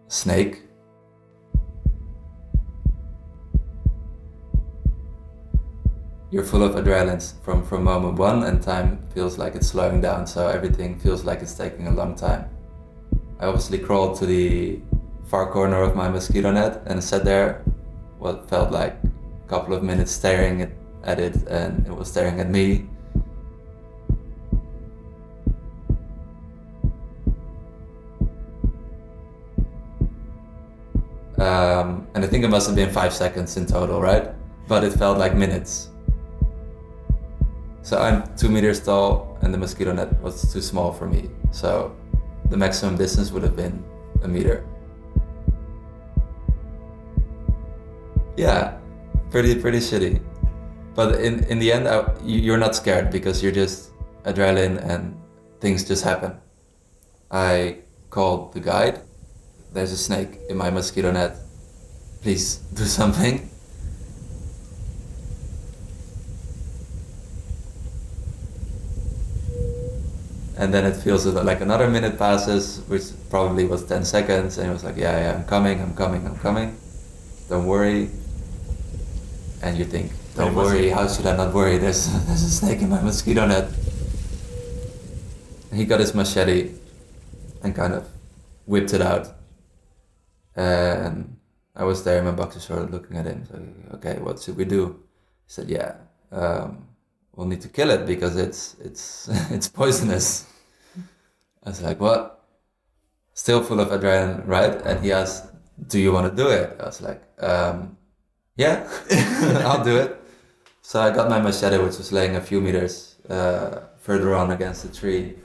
snake. 0.06 0.62
You're 6.32 6.44
full 6.44 6.62
of 6.62 6.76
adrenaline 6.76 7.22
from, 7.42 7.62
from 7.62 7.84
moment 7.84 8.16
one, 8.16 8.44
and 8.44 8.62
time 8.62 9.06
feels 9.12 9.36
like 9.36 9.54
it's 9.54 9.66
slowing 9.66 10.00
down, 10.00 10.26
so 10.26 10.48
everything 10.48 10.98
feels 10.98 11.24
like 11.24 11.42
it's 11.42 11.52
taking 11.52 11.88
a 11.88 11.90
long 11.90 12.14
time. 12.14 12.48
I 13.38 13.44
obviously 13.44 13.78
crawled 13.78 14.16
to 14.20 14.24
the 14.24 14.80
far 15.26 15.52
corner 15.52 15.82
of 15.82 15.94
my 15.94 16.08
mosquito 16.08 16.50
net 16.50 16.84
and 16.86 17.04
sat 17.04 17.26
there 17.26 17.62
what 18.18 18.48
felt 18.48 18.70
like 18.70 18.96
a 19.04 19.48
couple 19.48 19.74
of 19.74 19.82
minutes 19.82 20.10
staring 20.10 20.62
at, 20.62 20.70
at 21.04 21.20
it 21.20 21.36
and 21.48 21.86
it 21.86 21.94
was 21.94 22.08
staring 22.08 22.40
at 22.40 22.48
me. 22.48 22.88
Um, 31.36 32.06
and 32.14 32.24
I 32.24 32.26
think 32.26 32.42
it 32.42 32.48
must 32.48 32.68
have 32.68 32.76
been 32.76 32.90
five 32.90 33.12
seconds 33.12 33.58
in 33.58 33.66
total, 33.66 34.00
right? 34.00 34.30
But 34.66 34.82
it 34.82 34.94
felt 34.94 35.18
like 35.18 35.34
minutes. 35.34 35.91
So 37.82 37.98
I'm 37.98 38.22
two 38.36 38.48
meters 38.48 38.80
tall, 38.80 39.36
and 39.42 39.52
the 39.52 39.58
mosquito 39.58 39.92
net 39.92 40.20
was 40.22 40.52
too 40.52 40.60
small 40.62 40.92
for 40.92 41.06
me. 41.06 41.28
So 41.50 41.94
the 42.48 42.56
maximum 42.56 42.96
distance 42.96 43.32
would 43.32 43.42
have 43.42 43.56
been 43.56 43.82
a 44.22 44.28
meter. 44.28 44.64
Yeah, 48.36 48.78
pretty 49.30 49.54
pretty 49.60 49.78
shitty. 49.78 50.20
But 50.94 51.20
in 51.20 51.44
in 51.44 51.58
the 51.58 51.72
end, 51.72 51.88
I, 51.88 52.04
you- 52.22 52.40
you're 52.40 52.58
not 52.58 52.74
scared 52.76 53.10
because 53.10 53.42
you're 53.42 53.52
just 53.52 53.90
adrenaline 54.24 54.78
and 54.78 55.16
things 55.60 55.84
just 55.84 56.04
happen. 56.04 56.36
I 57.30 57.78
called 58.10 58.52
the 58.52 58.60
guide. 58.60 59.00
There's 59.72 59.92
a 59.92 59.96
snake 59.96 60.38
in 60.48 60.56
my 60.56 60.70
mosquito 60.70 61.10
net. 61.12 61.36
Please 62.22 62.56
do 62.74 62.84
something. 63.00 63.48
And 70.62 70.72
then 70.72 70.84
it 70.86 70.94
feels 70.94 71.26
like 71.26 71.60
another 71.60 71.90
minute 71.90 72.16
passes, 72.16 72.82
which 72.86 73.06
probably 73.30 73.64
was 73.64 73.84
10 73.84 74.04
seconds, 74.04 74.58
and 74.58 74.70
it 74.70 74.72
was 74.72 74.84
like, 74.84 74.96
yeah, 74.96 75.18
yeah, 75.18 75.34
I'm 75.34 75.44
coming, 75.44 75.80
I'm 75.82 75.92
coming, 75.96 76.24
I'm 76.24 76.38
coming. 76.38 76.76
Don't 77.48 77.66
worry. 77.66 78.10
And 79.60 79.76
you 79.76 79.84
think, 79.84 80.12
don't 80.36 80.54
worry, 80.54 80.88
how 80.90 81.08
should 81.08 81.26
I 81.26 81.34
not 81.36 81.52
worry? 81.52 81.78
There's, 81.78 82.06
there's 82.26 82.44
a 82.44 82.48
snake 82.48 82.80
in 82.80 82.90
my 82.90 83.02
mosquito 83.02 83.44
net. 83.44 83.72
He 85.74 85.84
got 85.84 85.98
his 85.98 86.14
machete 86.14 86.70
and 87.64 87.74
kind 87.74 87.94
of 87.94 88.08
whipped 88.66 88.94
it 88.94 89.02
out. 89.02 89.34
And 90.54 91.38
I 91.74 91.82
was 91.82 92.04
there 92.04 92.20
in 92.20 92.24
my 92.24 92.30
boxer 92.30 92.60
short 92.60 92.88
looking 92.88 93.16
at 93.16 93.26
him. 93.26 93.46
So, 93.46 93.96
okay, 93.96 94.20
what 94.20 94.40
should 94.40 94.56
we 94.56 94.64
do? 94.64 95.02
He 95.44 95.52
said, 95.54 95.68
yeah, 95.68 95.96
um, 96.30 96.86
we'll 97.34 97.48
need 97.48 97.62
to 97.62 97.68
kill 97.68 97.90
it 97.90 98.06
because 98.06 98.36
it's 98.36 98.76
it's 98.78 99.28
it's 99.50 99.66
poisonous. 99.68 100.46
I 101.64 101.70
was 101.70 101.82
like, 101.82 102.00
what? 102.00 102.44
Still 103.34 103.62
full 103.62 103.80
of 103.80 103.88
adrenaline, 103.88 104.46
right? 104.46 104.74
And 104.84 105.04
he 105.04 105.12
asked, 105.12 105.52
do 105.88 105.98
you 105.98 106.12
want 106.12 106.30
to 106.30 106.36
do 106.42 106.48
it? 106.48 106.76
I 106.80 106.84
was 106.86 107.00
like, 107.00 107.22
um, 107.40 107.96
yeah, 108.56 108.88
I'll 109.64 109.84
do 109.84 109.96
it. 109.96 110.18
So 110.82 111.00
I 111.00 111.10
got 111.14 111.30
my 111.30 111.40
machete, 111.40 111.78
which 111.78 111.98
was 111.98 112.12
laying 112.12 112.36
a 112.36 112.40
few 112.40 112.60
meters 112.60 113.16
uh, 113.28 113.82
further 113.98 114.34
on 114.34 114.50
against 114.50 114.82
the 114.82 114.94
tree, 114.94 115.36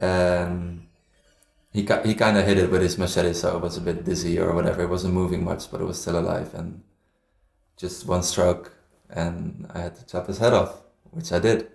and 0.00 0.86
he 1.72 1.82
he 2.04 2.14
kind 2.14 2.36
of 2.36 2.46
hit 2.46 2.58
it 2.58 2.70
with 2.70 2.82
his 2.82 2.98
machete, 2.98 3.32
so 3.32 3.56
it 3.56 3.62
was 3.62 3.76
a 3.76 3.80
bit 3.80 4.04
dizzy 4.04 4.38
or 4.38 4.54
whatever. 4.54 4.82
It 4.82 4.90
wasn't 4.90 5.14
moving 5.14 5.44
much, 5.44 5.70
but 5.70 5.80
it 5.80 5.84
was 5.84 6.00
still 6.00 6.18
alive, 6.18 6.52
and 6.54 6.82
just 7.76 8.06
one 8.06 8.22
stroke, 8.22 8.72
and 9.10 9.66
I 9.72 9.80
had 9.80 9.96
to 9.96 10.06
chop 10.06 10.26
his 10.26 10.38
head 10.38 10.52
off, 10.52 10.82
which 11.10 11.32
I 11.32 11.38
did. 11.38 11.68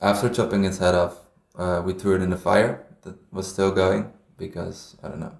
After 0.00 0.28
chopping 0.28 0.64
its 0.64 0.78
head 0.78 0.94
off, 0.94 1.16
uh, 1.56 1.82
we 1.84 1.92
threw 1.92 2.14
it 2.14 2.22
in 2.22 2.30
the 2.30 2.36
fire 2.36 2.86
that 3.02 3.16
was 3.32 3.48
still 3.48 3.72
going 3.72 4.12
because 4.36 4.96
I 5.02 5.08
don't 5.08 5.20
know, 5.20 5.36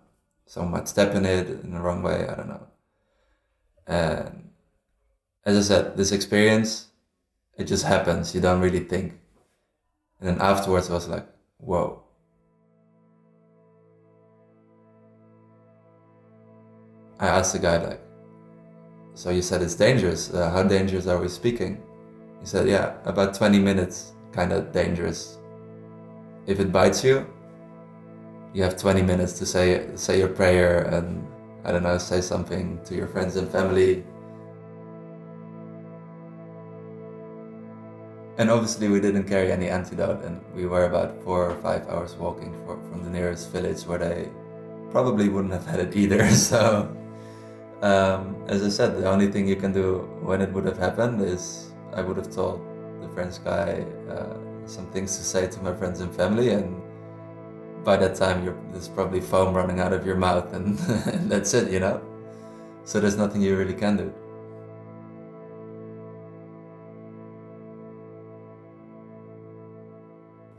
someone 0.46 0.72
might 0.72 0.88
step 0.88 1.14
in 1.14 1.24
it 1.24 1.48
in 1.48 1.72
the 1.72 1.80
wrong 1.80 2.02
way. 2.02 2.26
I 2.28 2.34
don't 2.34 2.48
know. 2.48 2.66
And 3.86 4.50
as 5.44 5.56
I 5.56 5.62
said, 5.62 5.96
this 5.96 6.12
experience, 6.12 6.88
it 7.56 7.64
just 7.64 7.84
happens. 7.84 8.34
You 8.34 8.40
don't 8.40 8.61
really 8.61 8.80
think. 8.80 9.14
And 10.20 10.28
then 10.28 10.40
afterwards, 10.40 10.90
I 10.90 10.94
was 10.94 11.09
like, 11.09 11.26
whoa. 11.59 12.02
I 17.20 17.28
asked 17.28 17.52
the 17.52 17.59
guy, 17.59 17.78
like, 17.78 18.00
so 19.14 19.30
you 19.30 19.42
said 19.42 19.62
it's 19.62 19.74
dangerous. 19.74 20.32
Uh, 20.32 20.50
how 20.50 20.62
dangerous 20.62 21.06
are 21.06 21.18
we 21.18 21.28
speaking? 21.28 21.82
He 22.40 22.46
said, 22.46 22.68
yeah, 22.68 22.94
about 23.04 23.34
20 23.34 23.59
minutes, 23.59 24.12
kind 24.33 24.53
of 24.53 24.72
dangerous. 24.72 25.39
If 26.47 26.61
it 26.61 26.72
bites 26.72 27.05
you, 27.05 27.26
you 28.55 28.62
have 28.62 28.76
20 28.76 29.03
minutes 29.03 29.35
to 29.35 29.47
say 29.47 29.87
say 29.95 30.18
your 30.18 30.29
prayer 30.29 30.85
and 30.85 31.26
I 31.64 31.72
don't 31.72 31.83
know, 31.83 31.99
say 31.99 32.20
something 32.20 32.81
to 32.85 32.95
your 32.95 33.09
friends 33.09 33.37
and 33.37 33.51
family. 33.51 34.05
And 38.39 38.51
obviously, 38.51 38.89
we 38.89 39.01
didn't 39.01 39.24
carry 39.24 39.51
any 39.51 39.68
antidote, 39.68 40.22
and 40.22 40.41
we 40.55 40.64
were 40.66 40.85
about 40.85 41.20
four 41.24 41.51
or 41.51 41.57
five 41.57 41.89
hours 41.89 42.14
walking 42.14 42.55
for, 42.64 42.79
from 42.89 43.03
the 43.03 43.11
nearest 43.11 43.51
village 43.51 43.83
where 43.83 43.99
they 43.99 44.29
probably 44.93 45.29
wouldn't 45.29 45.53
have 45.53 45.66
had 45.66 45.81
it 45.81 45.97
either. 45.97 46.24
So, 46.31 46.97
um, 47.83 48.37
as 48.47 48.62
I 48.62 48.68
said, 48.68 48.97
the 48.97 49.11
only 49.11 49.31
thing 49.31 49.47
you 49.47 49.57
can 49.57 49.72
do 49.72 50.09
when 50.22 50.41
it 50.41 50.53
would 50.53 50.64
have 50.64 50.79
happened 50.79 51.20
is 51.20 51.72
I 51.93 52.01
would 52.01 52.16
have 52.16 52.33
told 52.33 52.64
the 53.01 53.09
French 53.09 53.42
guy 53.44 53.84
uh, 54.11 54.36
some 54.68 54.86
things 54.90 55.16
to 55.16 55.24
say 55.24 55.49
to 55.49 55.62
my 55.62 55.74
friends 55.74 56.01
and 56.01 56.14
family, 56.14 56.51
and 56.51 56.82
by 57.84 57.96
that 57.96 58.14
time, 58.14 58.44
you're, 58.44 58.59
there's 58.70 58.88
probably 58.88 59.20
foam 59.20 59.55
running 59.55 59.80
out 59.80 59.92
of 59.92 60.05
your 60.05 60.16
mouth, 60.16 60.53
and, 60.53 60.78
and 61.07 61.30
that's 61.32 61.55
it, 61.55 61.72
you 61.72 61.80
know? 61.80 62.03
So, 62.84 63.01
there's 63.01 63.16
nothing 63.16 63.42
you 63.42 63.57
really 63.57 63.74
can 63.74 63.96
do. 63.96 64.12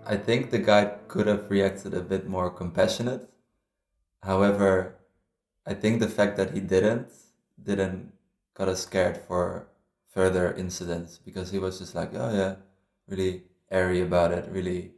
I 0.05 0.17
think 0.17 0.49
the 0.49 0.57
guy 0.57 0.85
could 1.07 1.27
have 1.27 1.51
reacted 1.51 1.93
a 1.93 2.01
bit 2.01 2.27
more 2.27 2.49
compassionate. 2.49 3.29
However, 4.23 4.95
I 5.67 5.75
think 5.75 5.99
the 5.99 6.07
fact 6.07 6.35
that 6.37 6.51
he 6.51 6.59
didn't 6.59 7.09
didn't 7.61 8.11
got 8.55 8.69
us 8.69 8.81
scared 8.81 9.17
for 9.17 9.68
further 10.09 10.53
incidents 10.53 11.19
because 11.23 11.51
he 11.51 11.59
was 11.59 11.79
just 11.79 11.95
like, 11.95 12.11
oh 12.13 12.33
yeah, 12.33 12.55
really 13.07 13.43
airy 13.71 14.01
about 14.01 14.31
it, 14.31 14.49
really 14.51 14.91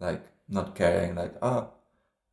like 0.00 0.22
not 0.48 0.74
caring, 0.74 1.14
like 1.14 1.34
oh 1.42 1.70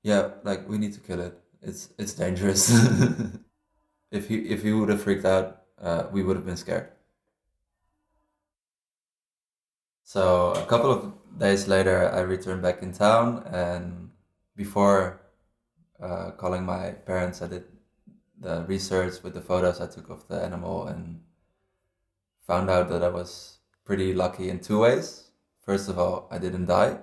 yeah, 0.04 0.32
like 0.44 0.68
we 0.68 0.78
need 0.78 0.94
to 0.94 1.00
kill 1.00 1.20
it. 1.22 1.38
It's 1.62 1.90
it's 1.98 2.14
dangerous. 2.14 2.70
if 4.12 4.28
he 4.28 4.38
if 4.50 4.64
he 4.64 4.72
would 4.72 4.90
have 4.90 5.02
freaked 5.02 5.26
out, 5.26 5.64
uh, 5.82 6.08
we 6.12 6.24
would 6.24 6.36
have 6.36 6.46
been 6.46 6.58
scared. 6.58 6.90
So 10.04 10.52
a 10.54 10.66
couple 10.66 10.92
of 10.92 11.14
days 11.38 11.68
later, 11.68 12.12
I 12.12 12.22
returned 12.22 12.62
back 12.62 12.82
in 12.82 12.92
town, 12.92 13.44
and 13.48 14.12
before 14.56 15.22
uh, 16.02 16.32
calling 16.32 16.64
my 16.66 16.92
parents, 16.92 17.42
I 17.42 17.48
did 17.48 17.64
the 18.40 18.66
research 18.68 19.24
with 19.24 19.34
the 19.34 19.42
photos 19.42 19.80
I 19.80 19.88
took 19.88 20.10
of 20.10 20.28
the 20.28 20.42
animal 20.44 20.88
and 20.88 21.22
found 22.46 22.70
out 22.70 22.90
that 22.90 23.04
I 23.04 23.10
was 23.10 23.58
pretty 23.86 24.14
lucky 24.14 24.50
in 24.50 24.60
two 24.60 24.80
ways. 24.80 25.30
First 25.62 25.90
of 25.90 26.00
all, 26.00 26.28
I 26.32 26.38
didn't 26.38 26.66
die. 26.66 27.00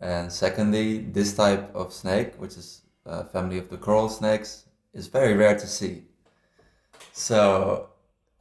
And 0.00 0.32
secondly, 0.32 0.98
this 0.98 1.34
type 1.34 1.74
of 1.74 1.92
snake, 1.92 2.34
which 2.36 2.56
is 2.56 2.82
a 3.06 3.24
family 3.24 3.58
of 3.58 3.68
the 3.68 3.76
coral 3.76 4.08
snakes, 4.08 4.66
is 4.92 5.06
very 5.06 5.34
rare 5.34 5.58
to 5.58 5.66
see. 5.66 6.04
So 7.12 7.90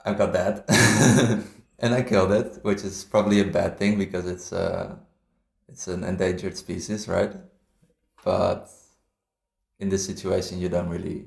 I 0.05 0.13
got 0.13 0.33
that. 0.33 0.65
and 1.79 1.93
I 1.93 2.01
killed 2.01 2.31
it, 2.31 2.59
which 2.63 2.83
is 2.83 3.03
probably 3.03 3.39
a 3.39 3.45
bad 3.45 3.77
thing 3.77 3.97
because 3.97 4.25
it's 4.25 4.53
uh, 4.53 4.95
it's 5.67 5.87
an 5.87 6.03
endangered 6.03 6.57
species, 6.57 7.07
right? 7.07 7.33
But 8.23 8.69
in 9.79 9.89
this 9.89 10.05
situation, 10.05 10.59
you 10.59 10.69
don't 10.69 10.89
really 10.89 11.25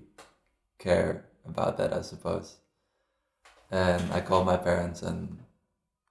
care 0.79 1.27
about 1.45 1.77
that, 1.79 1.93
I 1.93 2.03
suppose. 2.03 2.57
And 3.71 4.13
I 4.13 4.21
called 4.21 4.47
my 4.47 4.57
parents 4.57 5.03
and 5.03 5.39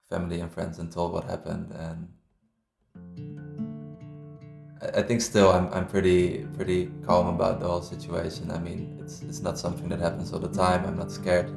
family 0.08 0.40
and 0.40 0.52
friends 0.52 0.78
and 0.78 0.90
told 0.92 1.12
what 1.12 1.24
happened, 1.24 1.72
and 1.72 2.08
I- 4.94 5.02
think 5.02 5.20
still 5.20 5.50
I'm, 5.50 5.72
I'm 5.72 5.86
pretty 5.86 6.46
pretty 6.56 6.90
calm 7.04 7.28
about 7.28 7.60
the 7.60 7.66
whole 7.66 7.82
situation. 7.82 8.50
I 8.50 8.58
mean, 8.58 8.98
it's 9.02 9.22
it's 9.22 9.40
not 9.40 9.58
something 9.58 9.88
that 9.88 10.00
happens 10.00 10.32
all 10.32 10.40
the 10.40 10.52
time. 10.52 10.84
I'm 10.84 10.98
not 10.98 11.10
scared 11.10 11.48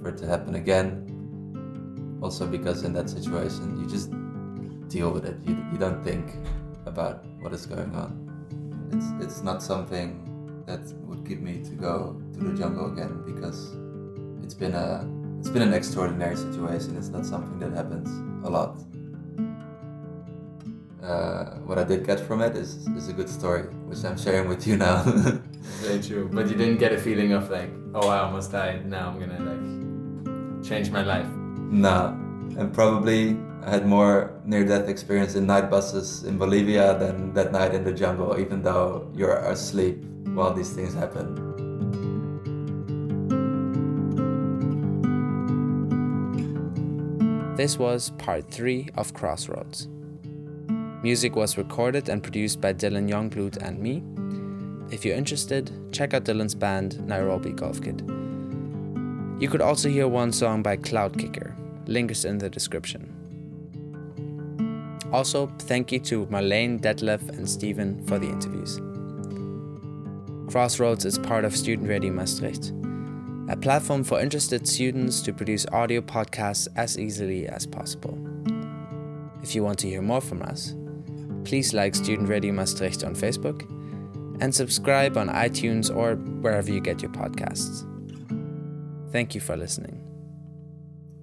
for 0.00 0.08
it 0.08 0.16
to 0.18 0.26
happen 0.26 0.54
again 0.56 1.12
also 2.22 2.46
because 2.46 2.84
in 2.84 2.92
that 2.92 3.10
situation 3.10 3.78
you 3.80 3.86
just 3.86 4.10
deal 4.88 5.10
with 5.10 5.24
it 5.24 5.36
you, 5.44 5.56
you 5.72 5.78
don't 5.78 6.02
think 6.04 6.36
about 6.86 7.24
what 7.40 7.52
is 7.52 7.66
going 7.66 7.94
on 7.94 8.10
it's 8.92 9.06
it's 9.24 9.42
not 9.42 9.62
something 9.62 10.18
that 10.66 10.80
would 11.02 11.24
give 11.26 11.40
me 11.40 11.62
to 11.64 11.74
go 11.74 12.20
to 12.32 12.38
the 12.38 12.52
jungle 12.56 12.92
again 12.92 13.22
because 13.26 13.74
it's 14.42 14.54
been 14.54 14.74
a 14.74 15.04
it's 15.42 15.50
been 15.50 15.62
an 15.62 15.74
extraordinary 15.74 16.36
situation 16.36 16.96
it's 16.96 17.08
not 17.08 17.26
something 17.26 17.58
that 17.58 17.72
happens 17.72 18.08
a 18.46 18.50
lot 18.50 18.78
uh, 21.02 21.56
what 21.66 21.78
I 21.78 21.84
did 21.84 22.06
get 22.06 22.20
from 22.20 22.40
it 22.42 22.54
is, 22.54 22.86
is 22.96 23.08
a 23.08 23.12
good 23.12 23.28
story, 23.28 23.64
which 23.90 24.04
I'm 24.04 24.16
sharing 24.16 24.48
with 24.48 24.68
you 24.68 24.76
now. 24.76 25.02
Very 25.82 26.00
true. 26.00 26.30
But 26.32 26.48
you 26.48 26.54
didn't 26.54 26.78
get 26.78 26.92
a 26.92 26.98
feeling 26.98 27.32
of 27.32 27.50
like, 27.50 27.70
oh, 27.92 28.06
I 28.08 28.20
almost 28.20 28.52
died. 28.52 28.86
Now 28.86 29.08
I'm 29.08 29.18
gonna 29.18 29.42
like 29.42 30.64
change 30.64 30.92
my 30.92 31.02
life. 31.02 31.26
No, 31.26 32.16
and 32.56 32.72
probably 32.72 33.36
I 33.64 33.70
had 33.70 33.86
more 33.86 34.40
near-death 34.44 34.88
experience 34.88 35.34
in 35.34 35.46
night 35.46 35.70
buses 35.70 36.22
in 36.24 36.38
Bolivia 36.38 36.96
than 36.98 37.32
that 37.34 37.50
night 37.50 37.74
in 37.74 37.82
the 37.82 37.92
jungle, 37.92 38.38
even 38.38 38.62
though 38.62 39.10
you're 39.14 39.38
asleep 39.38 40.04
while 40.34 40.54
these 40.54 40.70
things 40.70 40.94
happen. 40.94 41.61
This 47.62 47.78
was 47.78 48.10
part 48.18 48.50
3 48.50 48.88
of 48.96 49.14
Crossroads. 49.14 49.86
Music 51.04 51.36
was 51.36 51.56
recorded 51.56 52.08
and 52.08 52.20
produced 52.20 52.60
by 52.60 52.74
Dylan 52.74 53.08
Youngblood 53.08 53.56
and 53.58 53.78
me. 53.78 54.02
If 54.92 55.04
you're 55.04 55.14
interested, 55.14 55.70
check 55.92 56.12
out 56.12 56.24
Dylan's 56.24 56.56
band 56.56 57.06
Nairobi 57.06 57.52
Golf 57.52 57.80
Kid. 57.80 58.00
You 59.38 59.48
could 59.48 59.60
also 59.60 59.88
hear 59.88 60.08
one 60.08 60.32
song 60.32 60.64
by 60.64 60.76
Cloudkicker. 60.76 61.54
Link 61.86 62.10
is 62.10 62.24
in 62.24 62.38
the 62.38 62.50
description. 62.50 63.06
Also, 65.12 65.46
thank 65.60 65.92
you 65.92 66.00
to 66.00 66.26
Marlene, 66.26 66.80
Detlef, 66.80 67.28
and 67.28 67.48
Steven 67.48 68.04
for 68.08 68.18
the 68.18 68.26
interviews. 68.26 68.80
Crossroads 70.50 71.04
is 71.04 71.16
part 71.16 71.44
of 71.44 71.56
Student 71.56 71.88
Radio 71.88 72.12
Maastricht, 72.12 72.72
a 73.48 73.56
platform 73.56 74.04
for 74.04 74.20
interested 74.20 74.68
students 74.68 75.20
to 75.22 75.32
produce 75.32 75.66
audio 75.72 76.00
podcasts 76.00 76.68
as 76.76 76.98
easily 76.98 77.48
as 77.48 77.66
possible. 77.66 78.18
If 79.42 79.54
you 79.54 79.64
want 79.64 79.78
to 79.80 79.88
hear 79.88 80.02
more 80.02 80.20
from 80.20 80.42
us, 80.42 80.74
please 81.44 81.74
like 81.74 81.94
Student 81.94 82.28
Radio 82.28 82.52
Maastricht 82.52 83.02
on 83.02 83.14
Facebook 83.14 83.68
and 84.40 84.54
subscribe 84.54 85.16
on 85.16 85.28
iTunes 85.28 85.94
or 85.94 86.14
wherever 86.14 86.70
you 86.70 86.80
get 86.80 87.02
your 87.02 87.10
podcasts. 87.10 87.88
Thank 89.10 89.34
you 89.34 89.40
for 89.40 89.56
listening. 89.56 89.98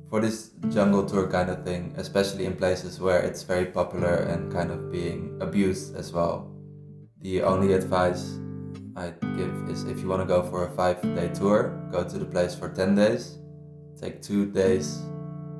For 0.10 0.20
this 0.20 0.52
jungle 0.70 1.06
tour 1.06 1.28
kind 1.28 1.50
of 1.50 1.64
thing, 1.64 1.94
especially 1.98 2.46
in 2.46 2.56
places 2.56 3.00
where 3.00 3.22
it's 3.22 3.44
very 3.44 3.66
popular 3.66 4.16
and 4.16 4.52
kind 4.52 4.72
of 4.72 4.92
being 4.92 5.38
abused 5.40 5.96
as 5.96 6.12
well, 6.12 6.52
the 7.22 7.44
only 7.44 7.74
advice 7.74 8.40
I'd 9.00 9.22
give 9.38 9.70
is 9.70 9.86
if 9.86 10.02
you 10.02 10.10
want 10.10 10.22
to 10.22 10.28
go 10.28 10.43
for 10.43 10.68
a 10.68 10.72
five 10.72 11.02
day 11.16 11.30
tour, 11.30 11.88
go 11.89 12.04
to 12.04 12.18
the 12.20 12.26
place 12.26 12.54
for 12.54 12.68
10 12.68 12.95
days, 12.95 13.38
take 14.00 14.22
two 14.22 14.52
days 14.52 15.00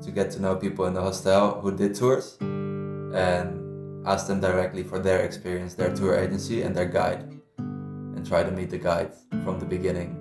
to 0.02 0.10
get 0.10 0.30
to 0.32 0.42
know 0.42 0.56
people 0.56 0.84
in 0.84 0.92
the 0.92 1.00
hostel 1.00 1.58
who 1.62 1.74
did 1.74 1.94
tours, 1.94 2.36
and 2.40 4.06
ask 4.06 4.26
them 4.26 4.40
directly 4.40 4.82
for 4.82 4.98
their 4.98 5.20
experience, 5.20 5.74
their 5.74 5.94
tour 5.94 6.18
agency, 6.18 6.60
and 6.62 6.76
their 6.76 6.84
guide, 6.84 7.22
and 7.56 8.26
try 8.26 8.42
to 8.42 8.50
meet 8.50 8.68
the 8.68 8.78
guide 8.78 9.14
from 9.42 9.58
the 9.58 9.64
beginning. 9.64 10.16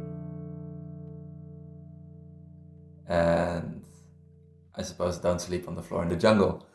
And 3.09 3.84
I 4.76 4.82
suppose 4.82 5.17
don't 5.17 5.41
sleep 5.41 5.67
on 5.67 5.76
the 5.76 5.84
floor 5.84 6.03
in 6.03 6.09
the 6.09 6.15
jungle. 6.15 6.68